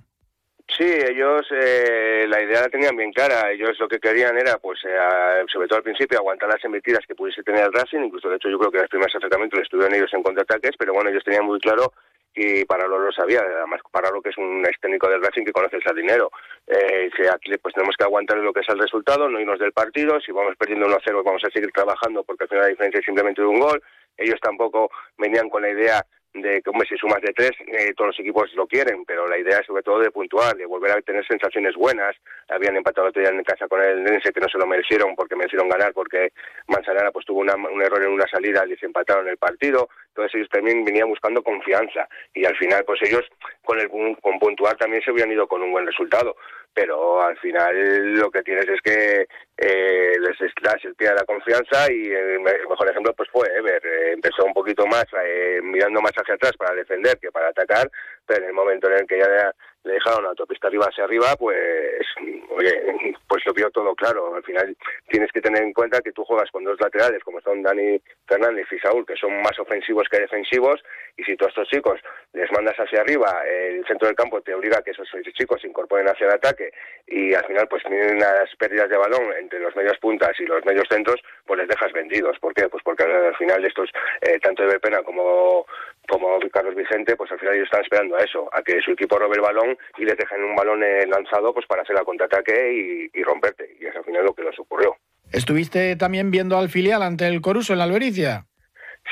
Sí, 0.76 0.82
ellos 0.82 1.46
eh, 1.52 2.24
la 2.26 2.42
idea 2.42 2.62
la 2.62 2.68
tenían 2.68 2.96
bien 2.96 3.12
clara. 3.12 3.52
Ellos 3.52 3.78
lo 3.78 3.86
que 3.86 4.00
querían 4.00 4.36
era, 4.36 4.58
pues, 4.58 4.80
eh, 4.84 5.44
sobre 5.52 5.68
todo 5.68 5.76
al 5.76 5.84
principio, 5.84 6.18
aguantar 6.18 6.48
las 6.48 6.64
embestidas 6.64 7.04
que 7.06 7.14
pudiese 7.14 7.42
tener 7.42 7.64
el 7.64 7.72
Racing. 7.72 8.00
Incluso, 8.00 8.28
de 8.28 8.36
hecho, 8.36 8.48
yo 8.48 8.58
creo 8.58 8.72
que 8.72 8.78
los 8.78 8.88
primeros 8.88 9.14
acercamientos 9.14 9.60
estuvieron 9.60 9.94
ellos 9.94 10.12
en 10.12 10.22
contraataques, 10.22 10.72
pero 10.76 10.92
bueno, 10.92 11.10
ellos 11.10 11.22
tenían 11.22 11.44
muy 11.44 11.60
claro 11.60 11.92
y 12.34 12.64
para 12.64 12.86
lo 12.86 13.12
sabía, 13.12 13.40
además 13.40 13.80
para 13.90 14.10
lo 14.10 14.20
que 14.20 14.30
es 14.30 14.38
un 14.38 14.64
ex 14.66 14.80
técnico 14.80 15.08
del 15.08 15.22
Racing 15.22 15.44
que 15.44 15.52
conoce 15.52 15.76
el 15.76 15.96
dinero. 15.96 16.30
Eh, 16.66 17.10
que 17.16 17.28
aquí 17.28 17.52
pues 17.62 17.74
tenemos 17.74 17.94
que 17.96 18.04
aguantar 18.04 18.38
lo 18.38 18.52
que 18.52 18.60
es 18.60 18.68
el 18.68 18.78
resultado, 18.78 19.28
no 19.28 19.40
irnos 19.40 19.58
del 19.58 19.72
partido, 19.72 20.20
si 20.20 20.32
vamos 20.32 20.56
perdiendo 20.56 20.86
1-0 20.86 21.22
vamos 21.24 21.42
a 21.44 21.50
seguir 21.50 21.70
trabajando 21.72 22.24
porque 22.24 22.44
al 22.44 22.48
final 22.48 22.64
la 22.64 22.70
diferencia 22.70 22.98
es 22.98 23.04
simplemente 23.04 23.42
de 23.42 23.48
un 23.48 23.60
gol. 23.60 23.82
Ellos 24.16 24.40
tampoco 24.40 24.90
venían 25.18 25.48
con 25.48 25.62
la 25.62 25.70
idea 25.70 26.04
de 26.34 26.60
que, 26.62 26.70
hombre, 26.70 26.86
si 26.88 26.96
sumas 26.96 27.22
de 27.22 27.32
tres, 27.32 27.52
eh, 27.66 27.94
todos 27.96 28.08
los 28.08 28.20
equipos 28.20 28.52
lo 28.54 28.66
quieren, 28.66 29.04
pero 29.04 29.28
la 29.28 29.38
idea 29.38 29.60
es 29.60 29.66
sobre 29.66 29.84
todo 29.84 30.00
de 30.00 30.10
puntuar, 30.10 30.56
de 30.56 30.66
volver 30.66 30.90
a 30.90 31.00
tener 31.00 31.24
sensaciones 31.26 31.74
buenas. 31.76 32.16
Habían 32.48 32.76
empatado 32.76 33.08
otro 33.08 33.22
día 33.22 33.30
en 33.30 33.44
casa 33.44 33.68
con 33.68 33.80
el 33.80 34.02
Nense 34.02 34.32
que 34.32 34.40
no 34.40 34.48
se 34.48 34.58
lo 34.58 34.66
merecieron 34.66 35.14
porque 35.14 35.36
merecieron 35.36 35.68
ganar, 35.68 35.92
porque 35.92 36.32
Manzanara 36.66 37.12
pues 37.12 37.24
tuvo 37.24 37.40
un 37.40 37.82
error 37.82 38.02
en 38.02 38.10
una 38.10 38.26
salida 38.26 38.64
y 38.66 38.76
se 38.76 38.86
empataron 38.86 39.28
el 39.28 39.36
partido. 39.36 39.88
Entonces 40.14 40.36
ellos 40.36 40.48
también 40.48 40.84
venían 40.84 41.08
buscando 41.08 41.42
confianza. 41.42 42.08
Y 42.34 42.44
al 42.44 42.56
final 42.56 42.84
pues 42.84 43.00
ellos 43.02 43.22
con 43.64 43.80
el 43.80 43.88
con 43.88 44.38
puntuar 44.38 44.76
también 44.76 45.02
se 45.02 45.10
habían 45.10 45.32
ido 45.32 45.48
con 45.48 45.62
un 45.62 45.72
buen 45.72 45.86
resultado. 45.86 46.36
Pero 46.72 47.20
al 47.20 47.36
final 47.38 48.14
lo 48.14 48.30
que 48.30 48.42
tienes 48.42 48.68
es 48.68 48.80
que 48.80 49.26
eh, 49.58 50.12
les 50.20 50.38
das 50.62 50.84
el 50.84 50.94
la 50.98 51.24
confianza 51.24 51.92
y 51.92 52.12
el 52.12 52.40
mejor 52.40 52.90
ejemplo 52.90 53.12
pues 53.14 53.28
fue 53.30 53.48
Ever, 53.56 53.84
eh, 53.84 54.12
empezó 54.12 54.44
un 54.44 54.54
poquito 54.54 54.86
más 54.86 55.04
eh, 55.24 55.60
mirando 55.62 56.00
más 56.00 56.12
hacia 56.16 56.34
atrás 56.34 56.52
para 56.56 56.74
defender 56.74 57.18
que 57.20 57.30
para 57.30 57.48
atacar, 57.48 57.88
pero 58.26 58.42
en 58.42 58.48
el 58.48 58.54
momento 58.54 58.88
en 58.88 59.00
el 59.00 59.06
que 59.06 59.18
ya 59.18 59.54
le 59.84 59.94
dejaron 59.94 60.24
la 60.24 60.30
autopista 60.30 60.68
arriba 60.68 60.86
hacia 60.86 61.04
arriba, 61.04 61.36
pues, 61.38 62.06
oye, 62.50 63.16
pues 63.28 63.44
lo 63.46 63.52
vio 63.52 63.70
todo 63.70 63.94
claro. 63.94 64.34
Al 64.34 64.42
final 64.42 64.76
tienes 65.08 65.30
que 65.30 65.40
tener 65.40 65.62
en 65.62 65.72
cuenta 65.72 66.00
que 66.00 66.12
tú 66.12 66.24
juegas 66.24 66.50
con 66.50 66.64
dos 66.64 66.80
laterales, 66.80 67.22
como 67.22 67.40
son 67.40 67.62
Dani 67.62 68.00
Fernández 68.26 68.66
y 68.72 68.78
Saúl, 68.78 69.06
que 69.06 69.16
son 69.16 69.42
más 69.42 69.58
ofensivos 69.58 70.08
que 70.10 70.20
defensivos, 70.20 70.82
y 71.16 71.24
si 71.24 71.36
tú 71.36 71.44
a 71.44 71.48
estos 71.48 71.68
chicos 71.68 72.00
les 72.32 72.50
mandas 72.52 72.76
hacia 72.76 73.00
arriba, 73.00 73.42
el 73.46 73.86
centro 73.86 74.08
del 74.08 74.16
campo 74.16 74.40
te 74.40 74.54
obliga 74.54 74.78
a 74.78 74.82
que 74.82 74.90
esos 74.90 75.08
chicos 75.34 75.60
se 75.60 75.68
incorporen 75.68 76.08
hacia 76.08 76.26
el 76.26 76.32
ataque, 76.32 76.72
y 77.06 77.34
al 77.34 77.44
final 77.44 77.68
pues 77.68 77.82
tienen 77.84 78.18
las 78.18 78.54
pérdidas 78.56 78.88
de 78.88 78.96
balón 78.96 79.32
entre 79.38 79.60
los 79.60 79.76
medios 79.76 79.98
puntas 79.98 80.32
y 80.40 80.46
los 80.46 80.64
medios 80.64 80.88
centros, 80.88 81.20
pues 81.46 81.60
les 81.60 81.68
dejas 81.68 81.92
vendidos. 81.92 82.38
¿Por 82.38 82.54
qué? 82.54 82.68
Pues 82.68 82.82
porque 82.82 83.04
al 83.04 83.36
final 83.36 83.64
estos, 83.64 83.90
eh, 84.22 84.38
tanto 84.40 84.66
de 84.66 84.80
Pena 84.80 85.02
como, 85.02 85.66
como 86.08 86.38
Carlos 86.52 86.74
Vicente, 86.74 87.16
pues 87.16 87.30
al 87.32 87.38
final 87.38 87.54
ellos 87.54 87.66
están 87.66 87.82
esperando 87.82 88.16
a 88.16 88.20
eso, 88.20 88.48
a 88.52 88.62
que 88.62 88.80
su 88.80 88.92
equipo 88.92 89.18
robe 89.18 89.36
el 89.36 89.42
balón 89.42 89.76
y 89.98 90.04
les 90.04 90.16
dejen 90.16 90.42
un 90.42 90.54
balón 90.54 90.82
eh, 90.82 91.06
lanzado 91.06 91.52
pues 91.52 91.66
para 91.66 91.82
hacer 91.82 91.96
el 91.96 92.04
contraataque 92.04 93.10
y, 93.12 93.22
romperte. 93.22 93.76
Y 93.80 93.86
es 93.86 93.96
al 93.96 94.04
final 94.04 94.24
lo 94.24 94.34
que 94.34 94.42
les 94.42 94.58
ocurrió. 94.58 94.96
¿Estuviste 95.32 95.96
también 95.96 96.30
viendo 96.30 96.58
al 96.58 96.68
filial 96.68 97.02
ante 97.02 97.26
el 97.26 97.40
Coruso 97.40 97.72
en 97.72 97.78
la 97.78 97.84
Albericia? 97.84 98.46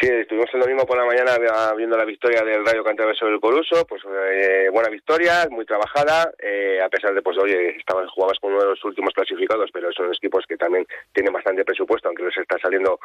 Sí, 0.01 0.09
estuvimos 0.09 0.49
el 0.55 0.61
domingo 0.61 0.87
por 0.87 0.97
la 0.97 1.05
mañana 1.05 1.37
viendo 1.77 1.97
la 1.99 2.07
victoria 2.07 2.43
del 2.43 2.65
Rayo 2.65 2.83
Cantabria 2.83 3.15
sobre 3.15 3.35
el 3.35 3.41
Coruso, 3.41 3.87
pues 3.87 4.03
eh, 4.33 4.69
buena 4.73 4.89
victoria, 4.89 5.47
muy 5.51 5.67
trabajada, 5.67 6.33
eh, 6.39 6.81
a 6.83 6.89
pesar 6.89 7.13
de, 7.15 7.21
pues 7.21 7.37
oye, 7.39 7.77
estaban, 7.77 8.07
jugabas 8.09 8.39
con 8.41 8.53
uno 8.53 8.63
de 8.63 8.71
los 8.71 8.85
últimos 8.85 9.13
clasificados, 9.13 9.71
pero 9.71 9.93
son 9.93 10.07
equipos 10.07 10.47
que 10.49 10.57
también 10.57 10.87
tienen 11.13 11.33
bastante 11.33 11.65
presupuesto, 11.65 12.09
aunque 12.09 12.25
les 12.25 12.37
está 12.39 12.59
saliendo 12.59 12.99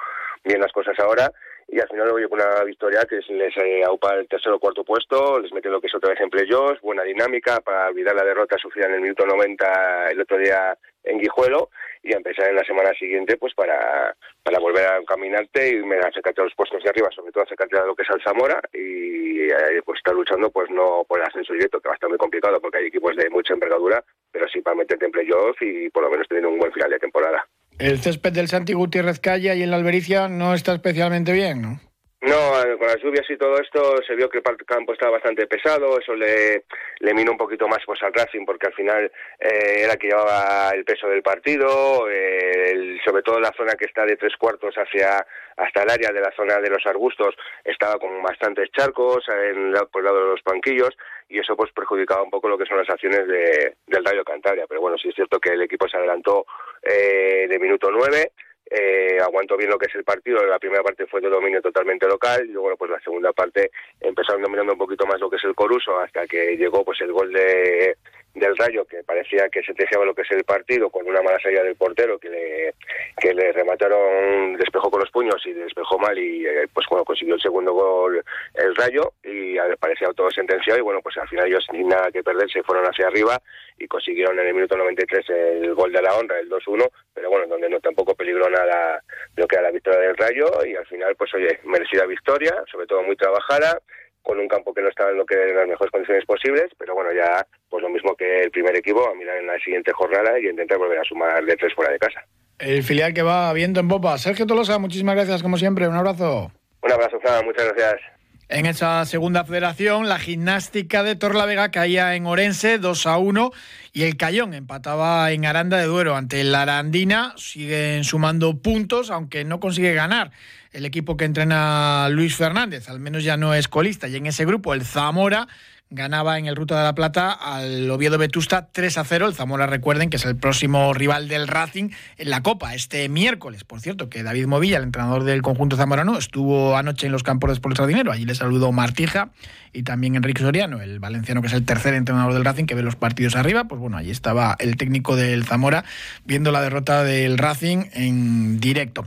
bien 0.46 0.62
las 0.62 0.72
cosas 0.72 0.98
ahora, 1.00 1.30
y 1.68 1.80
al 1.80 1.88
final 1.90 2.12
oye, 2.12 2.26
una 2.30 2.64
victoria 2.64 3.06
que 3.10 3.20
les 3.34 3.58
eh, 3.58 3.84
aupa 3.84 4.14
el 4.16 4.28
tercer 4.28 4.54
o 4.54 4.60
cuarto 4.60 4.84
puesto, 4.84 5.40
les 5.40 5.52
mete 5.52 5.70
lo 5.70 5.82
que 5.82 5.88
es 5.88 5.96
otra 5.96 6.12
vez 6.12 6.22
en 6.22 6.30
playoffs, 6.30 6.82
buena 6.82 7.04
dinámica 7.04 7.60
para 7.60 7.90
olvidar 7.90 8.16
la 8.16 8.24
derrota 8.24 8.58
sufrida 8.58 8.88
en 8.88 8.94
el 8.94 9.02
minuto 9.02 9.26
90 9.26 10.12
el 10.12 10.22
otro 10.22 10.38
día 10.38 10.78
en 11.04 11.20
Guijuelo, 11.20 11.70
y 12.04 12.14
empezar 12.14 12.50
en 12.50 12.56
la 12.56 12.64
semana 12.64 12.94
siguiente 12.94 13.38
pues 13.38 13.54
para, 13.54 14.16
para 14.44 14.60
volver 14.60 14.86
a 14.86 15.04
caminarte 15.04 15.70
y 15.70 15.84
me 15.84 15.98
acercarte 15.98 16.42
a 16.42 16.46
los 16.46 16.56
puestos 16.56 16.82
de 16.84 16.90
arriba, 16.90 17.10
sobre 17.14 17.32
todo 17.32 17.44
acercarte 17.44 17.78
a 17.78 17.86
lo 17.86 17.96
que 17.96 18.04
es 18.04 18.10
el 18.10 18.24
Zamora 18.24 18.62
y 18.74 19.48
pues 19.84 20.00
estar 20.00 20.14
luchando 20.14 20.50
pues 20.50 20.70
no 20.70 21.04
por 21.08 21.20
el 21.20 21.26
ascenso 21.26 21.54
directo, 21.54 21.80
que 21.80 21.90
va 21.90 21.94
a 21.94 21.96
estar 21.96 22.10
muy 22.10 22.18
complicado 22.18 22.60
porque 22.62 22.78
hay 22.78 22.86
equipos 22.86 23.16
de 23.16 23.30
mucha 23.30 23.54
envergadura, 23.54 24.04
pero 24.32 24.48
sí 24.48 24.62
para 24.62 24.76
meterte 24.76 25.06
en 25.06 25.12
playoff 25.12 25.62
y 25.62 25.90
por 25.90 26.04
lo 26.04 26.10
menos 26.10 26.28
tener 26.28 26.46
un 26.46 26.58
buen 26.58 26.72
final 26.72 26.92
de 26.92 27.00
temporada. 27.00 27.46
El 27.80 28.00
césped 28.00 28.34
del 28.34 28.48
Santi 28.48 28.74
Gutiérrez 28.74 29.20
Calle 29.20 29.56
y 29.56 29.62
en 29.62 29.70
la 29.70 29.78
Albericia 29.78 30.28
no 30.28 30.56
está 30.56 30.74
especialmente 30.74 31.32
bien, 31.32 31.62
¿no? 31.62 31.80
No, 32.20 32.60
eh, 32.64 32.78
con 32.80 32.88
las 32.88 32.98
lluvias 32.98 33.30
y 33.30 33.38
todo 33.38 33.62
esto 33.62 34.02
se 34.02 34.16
vio 34.16 34.28
que 34.28 34.40
el 34.40 34.44
campo 34.66 34.94
estaba 34.94 35.12
bastante 35.14 35.46
pesado, 35.46 36.00
eso 36.00 36.16
le, 36.16 36.64
le 37.00 37.14
minó 37.14 37.34
un 37.34 37.38
poquito 37.38 37.68
más 37.68 37.78
pues 37.86 38.02
al 38.02 38.12
Racing 38.12 38.44
porque 38.44 38.66
al 38.66 38.74
final 38.74 39.12
eh, 39.40 39.84
era 39.84 39.96
que 39.98 40.08
llevaba 40.08 40.72
el 40.74 40.84
peso 40.84 41.08
del 41.08 41.22
partido, 41.22 42.10
eh, 42.10 42.98
sobre 43.06 43.22
todo 43.22 43.40
la 43.40 43.54
zona 43.56 43.76
que 43.76 43.86
está 43.86 44.04
de 44.04 44.18
tres 44.18 44.36
cuartos 44.36 44.74
hacia 44.76 45.28
hasta 45.58 45.84
el 45.84 45.92
área 45.92 46.12
de 46.12 46.22
la 46.22 46.32
zona 46.36 46.58
de 46.58 46.72
los 46.72 46.84
arbustos 46.88 47.36
estaba 47.64 48.00
con 48.00 48.24
bastantes 48.24 48.72
charcos 48.72 49.24
en, 49.30 49.74
por 49.92 50.02
el 50.02 50.06
lado 50.06 50.24
de 50.24 50.32
los 50.32 50.44
banquillos 50.44 50.98
y 51.30 51.38
eso 51.38 51.56
pues 51.56 51.72
perjudicaba 51.72 52.24
un 52.24 52.32
poco 52.32 52.50
lo 52.50 52.58
que 52.58 52.66
son 52.66 52.78
las 52.78 52.90
acciones 52.90 53.28
de, 53.28 53.76
del 53.86 54.04
Rayo 54.04 54.24
Cantabria, 54.24 54.66
pero 54.68 54.82
bueno, 54.82 54.98
sí 54.98 55.10
es 55.10 55.16
cierto 55.16 55.40
que 55.40 55.52
el 55.52 55.62
equipo 55.62 55.88
se 55.88 55.98
adelantó 55.98 56.48
de 56.82 57.60
minuto 57.60 57.90
nueve 57.92 58.32
eh, 58.70 59.18
aguantó 59.22 59.58
bien 59.58 59.70
lo 59.70 59.78
que 59.78 59.88
es 59.88 59.96
el 59.96 60.04
partido. 60.04 60.46
La 60.46 60.60
primera 60.60 60.84
parte 60.84 61.06
fue 61.08 61.22
de 61.22 61.30
dominio 61.30 61.62
totalmente 61.62 62.08
local 62.08 62.46
y 62.46 62.52
luego 62.52 62.76
pues 62.78 62.92
la 62.92 63.00
segunda 63.00 63.32
parte 63.34 63.72
empezaron 64.00 64.42
dominando 64.42 64.74
un 64.74 64.80
poquito 64.80 65.06
más 65.06 65.20
lo 65.20 65.30
que 65.30 65.38
es 65.38 65.44
el 65.44 65.56
Coruso 65.56 66.00
hasta 66.00 66.28
que 66.28 66.58
llegó 66.58 66.84
pues 66.84 67.00
el 67.02 67.12
gol 67.12 67.32
de 67.32 67.98
del 68.34 68.56
Rayo 68.58 68.86
que 68.86 69.04
parecía 69.04 69.50
que 69.50 69.62
se 69.62 69.68
sentenciaba 69.68 70.06
lo 70.06 70.14
que 70.14 70.22
es 70.22 70.32
el 70.32 70.44
partido 70.44 70.90
con 70.90 71.08
una 71.08 71.22
mala 71.22 71.40
salida 71.40 71.64
del 71.64 71.76
portero 71.76 72.20
que 72.20 72.30
le, 72.30 72.74
que 73.20 73.34
le 73.34 73.52
remataron, 73.52 74.56
despejó 74.58 74.92
con 74.92 75.02
los 75.02 75.12
puños 75.12 75.42
y 75.46 75.54
despejó 75.54 75.98
mal 75.98 76.18
y 76.18 76.46
eh, 76.46 76.68
pues 76.74 76.86
bueno 76.90 77.04
consiguió 77.04 77.36
el 77.36 77.42
segundo 77.42 77.74
gol 77.74 78.24
el 78.54 78.76
Rayo 78.76 79.14
y 79.24 79.58
parecía 79.80 80.10
todo 80.14 80.30
sentenciado 80.32 80.80
y 80.80 80.84
bueno 80.84 81.02
pues 81.02 81.18
al 81.18 81.28
final 81.28 81.48
ellos 81.48 81.66
sin 81.70 81.88
nada 81.88 82.12
que 82.12 82.24
perder 82.24 82.50
se 82.50 82.64
fueron 82.64 82.86
hacia 82.86 83.08
arriba 83.08 83.42
y 83.78 83.88
consiguieron 83.88 84.40
en 84.40 84.48
el 84.48 84.54
minuto 84.54 84.78
93 84.78 85.30
el 85.30 85.74
gol 85.74 85.92
de 85.92 86.02
la 86.02 86.16
honra, 86.16 86.40
el 86.40 86.50
2-1, 86.50 86.90
pero 87.14 87.30
bueno, 87.30 87.48
donde 87.48 87.70
no 87.70 87.80
tampoco 87.80 88.16
peligró 88.16 88.50
nada 88.50 89.02
lo 89.36 89.48
que 89.48 89.56
era 89.56 89.64
la 89.64 89.72
victoria 89.72 90.00
del 90.00 90.18
Rayo 90.18 90.46
y 90.66 90.76
al 90.76 90.86
final 90.88 91.16
pues 91.16 91.34
oye, 91.34 91.60
merecida 91.64 92.06
victoria, 92.06 92.54
sobre 92.72 92.88
todo 92.88 93.04
muy 93.04 93.16
trabajada 93.16 93.80
con 94.28 94.40
un 94.40 94.48
campo 94.48 94.74
que 94.74 94.82
no 94.82 94.90
estaba 94.90 95.12
en 95.12 95.18
lo 95.18 95.26
que 95.26 95.36
en 95.36 95.56
las 95.56 95.68
mejores 95.68 95.90
condiciones 95.90 96.26
posibles, 96.26 96.66
pero 96.78 96.94
bueno, 96.94 97.12
ya 97.14 97.48
pues 97.70 97.82
lo 97.82 97.90
mismo 97.90 98.14
que 98.16 98.42
el 98.42 98.52
primer 98.52 98.76
equipo, 98.76 99.10
a 99.10 99.16
mirar 99.16 99.38
en 99.38 99.48
la 99.48 99.58
siguiente 99.60 99.94
jornada 99.94 100.38
y 100.38 100.48
intentar 100.48 100.78
volver 100.78 101.00
a 101.00 101.04
sumar 101.04 101.44
de 101.46 101.56
tres 101.56 101.74
fuera 101.74 101.92
de 101.92 102.00
casa. 102.00 102.26
El 102.60 102.84
filial 102.84 103.14
que 103.14 103.22
va 103.22 103.54
viendo 103.54 103.80
en 103.80 103.88
popa. 103.88 104.18
Sergio 104.18 104.46
Tolosa, 104.46 104.80
muchísimas 104.80 105.16
gracias 105.16 105.42
como 105.42 105.58
siempre, 105.58 105.88
un 105.88 105.96
abrazo. 105.96 106.52
Un 106.82 106.92
abrazo, 106.92 107.20
Fran, 107.22 107.46
muchas 107.46 107.74
gracias. 107.74 108.17
En 108.50 108.66
esa 108.66 109.04
segunda 109.04 109.44
federación, 109.44 110.08
la 110.08 110.20
gimnástica 110.20 111.04
de 111.04 111.18
Torlavega 111.18 111.70
caía 111.70 112.16
en 112.16 112.26
Orense 112.26 112.78
2 112.78 113.06
a 113.06 113.18
1 113.18 113.52
y 113.92 114.04
el 114.04 114.16
Cayón 114.16 114.54
empataba 114.54 115.30
en 115.34 115.46
Aranda 115.46 115.76
de 115.76 115.84
Duero 115.84 116.16
ante 116.16 116.42
la 116.46 116.62
Arandina. 116.62 117.34
Siguen 117.36 118.06
sumando 118.06 118.58
puntos, 118.58 119.12
aunque 119.12 119.44
no 119.44 119.60
consigue 119.60 119.94
ganar 119.94 120.32
el 120.72 120.86
equipo 120.86 121.18
que 121.18 121.26
entrena 121.26 122.08
Luis 122.10 122.38
Fernández, 122.38 122.88
al 122.88 123.02
menos 123.02 123.26
ya 123.26 123.36
no 123.36 123.54
es 123.54 123.68
colista. 123.68 124.08
Y 124.08 124.16
en 124.16 124.28
ese 124.28 124.46
grupo, 124.46 124.74
el 124.74 124.86
Zamora 124.86 125.50
ganaba 125.90 126.38
en 126.38 126.48
el 126.48 126.56
Ruta 126.56 126.78
de 126.78 126.84
la 126.84 126.94
Plata 126.96 127.32
al 127.32 127.90
Oviedo 127.90 128.18
Vetusta 128.18 128.68
3 128.72 128.98
a 128.98 129.04
0. 129.06 129.28
El 129.28 129.34
Zamora, 129.34 129.68
recuerden 129.68 130.10
que 130.10 130.18
es 130.18 130.26
el 130.26 130.36
próximo 130.36 130.94
rival 130.94 131.28
del 131.30 131.48
Racing 131.48 131.90
en 132.18 132.30
la 132.30 132.44
Copa 132.44 132.76
este 132.76 133.08
miércoles. 133.08 133.64
Por 133.64 133.80
cierto, 133.80 134.10
que 134.10 134.24
David 134.24 134.48
Movilla, 134.48 134.78
el 134.78 134.84
entrenador 134.84 135.24
del 135.24 135.42
conjunto 135.42 135.78
zamorano, 135.78 136.18
estuvo 136.18 136.76
anoche 136.76 137.06
en 137.06 137.14
los 137.14 137.24
campos 137.24 137.50
de 137.50 137.54
Sport 137.54 137.80
Dinero. 137.88 138.12
Allí 138.12 138.26
le 138.26 138.36
saludó 138.36 138.72
Martija 138.72 139.30
y 139.72 139.84
también 139.84 140.16
Enrique 140.16 140.42
Soriano, 140.42 140.82
el 140.82 141.00
valenciano 141.00 141.42
que 141.42 141.48
es 141.48 141.54
el 141.54 141.64
tercer 141.64 141.94
entrenador 141.94 142.34
del 142.34 142.44
Racing 142.44 142.66
que 142.66 142.76
ve 142.76 142.84
los 142.84 142.96
partidos 142.96 143.36
arriba. 143.36 143.66
Pues 143.66 143.80
bueno, 143.80 143.96
allí 143.98 144.12
estaba 144.12 144.56
el 144.60 144.76
técnico 144.76 145.16
del 145.16 145.46
Zamora 145.46 145.86
viendo 146.26 146.52
la 146.52 146.62
derrota 146.62 147.04
del 147.04 147.38
Racing 147.38 147.86
en 147.94 148.60
directo. 148.60 149.06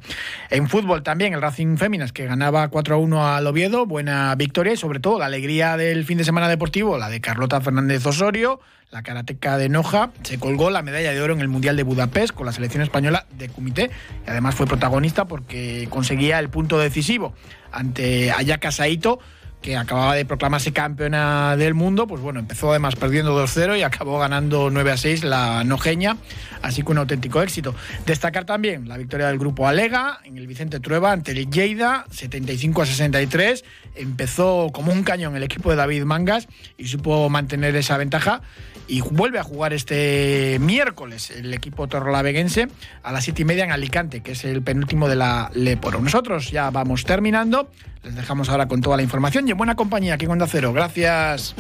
En 0.48 0.68
fútbol 0.68 1.02
también, 1.02 1.34
el 1.34 1.42
Racing 1.42 1.76
Féminas 1.76 2.12
que 2.12 2.24
ganaba 2.24 2.68
4 2.68 2.94
a 2.94 2.98
1 2.98 3.34
al 3.34 3.46
Oviedo. 3.46 3.84
Buena 3.84 4.34
victoria 4.34 4.72
y 4.72 4.76
sobre 4.76 5.00
todo 5.00 5.18
la 5.18 5.26
alegría 5.26 5.76
del 5.76 6.04
fin 6.04 6.16
de 6.16 6.24
semana 6.24 6.48
deportivo 6.48 6.69
la 6.72 7.09
de 7.09 7.20
Carlota 7.20 7.61
Fernández 7.61 8.06
Osorio, 8.06 8.61
la 8.92 9.02
karateca 9.02 9.59
de 9.59 9.68
Noja, 9.68 10.11
se 10.22 10.38
colgó 10.38 10.70
la 10.70 10.83
medalla 10.83 11.12
de 11.12 11.20
oro 11.20 11.35
en 11.35 11.40
el 11.40 11.48
Mundial 11.48 11.76
de 11.76 11.83
Budapest 11.83 12.33
con 12.33 12.46
la 12.46 12.52
selección 12.52 12.80
española 12.80 13.26
de 13.37 13.48
Comité 13.48 13.90
y 14.24 14.30
además 14.30 14.54
fue 14.54 14.66
protagonista 14.66 15.24
porque 15.24 15.88
conseguía 15.90 16.38
el 16.38 16.48
punto 16.48 16.78
decisivo 16.78 17.35
ante 17.72 18.30
Ayaka 18.30 18.70
Saito 18.70 19.18
que 19.62 19.76
acababa 19.76 20.14
de 20.14 20.24
proclamarse 20.24 20.72
campeona 20.72 21.56
del 21.56 21.74
mundo, 21.74 22.06
pues 22.06 22.22
bueno, 22.22 22.40
empezó 22.40 22.70
además 22.70 22.96
perdiendo 22.96 23.38
2-0 23.38 23.78
y 23.78 23.82
acabó 23.82 24.18
ganando 24.18 24.70
9-6 24.70 25.22
la 25.22 25.64
nojeña, 25.64 26.16
así 26.62 26.82
que 26.82 26.92
un 26.92 26.98
auténtico 26.98 27.42
éxito. 27.42 27.74
Destacar 28.06 28.44
también 28.44 28.88
la 28.88 28.96
victoria 28.96 29.26
del 29.26 29.38
grupo 29.38 29.68
Alega 29.68 30.20
en 30.24 30.38
el 30.38 30.46
Vicente 30.46 30.80
Trueba 30.80 31.12
ante 31.12 31.32
el 31.32 31.50
Lleida, 31.50 32.06
75-63. 32.10 33.64
Empezó 33.96 34.70
como 34.72 34.92
un 34.92 35.02
cañón 35.02 35.36
el 35.36 35.42
equipo 35.42 35.70
de 35.70 35.76
David 35.76 36.04
Mangas 36.04 36.48
y 36.78 36.86
supo 36.86 37.28
mantener 37.28 37.76
esa 37.76 37.98
ventaja 37.98 38.40
y 38.90 39.02
vuelve 39.02 39.38
a 39.38 39.44
jugar 39.44 39.72
este 39.72 40.58
miércoles 40.60 41.30
el 41.30 41.54
equipo 41.54 41.86
torrolaveguense 41.86 42.68
a 43.02 43.12
las 43.12 43.24
7 43.24 43.42
y 43.42 43.44
media 43.44 43.64
en 43.64 43.72
Alicante, 43.72 44.20
que 44.20 44.32
es 44.32 44.44
el 44.44 44.62
penúltimo 44.62 45.08
de 45.08 45.16
la 45.16 45.50
Leporo. 45.54 46.00
Nosotros 46.00 46.50
ya 46.50 46.70
vamos 46.70 47.04
terminando. 47.04 47.70
Les 48.02 48.16
dejamos 48.16 48.48
ahora 48.48 48.66
con 48.66 48.80
toda 48.80 48.96
la 48.96 49.02
información 49.02 49.44
buena 49.56 49.74
compañía 49.74 50.14
aquí 50.14 50.24
en 50.24 50.32
Onda 50.32 50.46
Cero. 50.48 50.72
Gracias. 50.72 51.54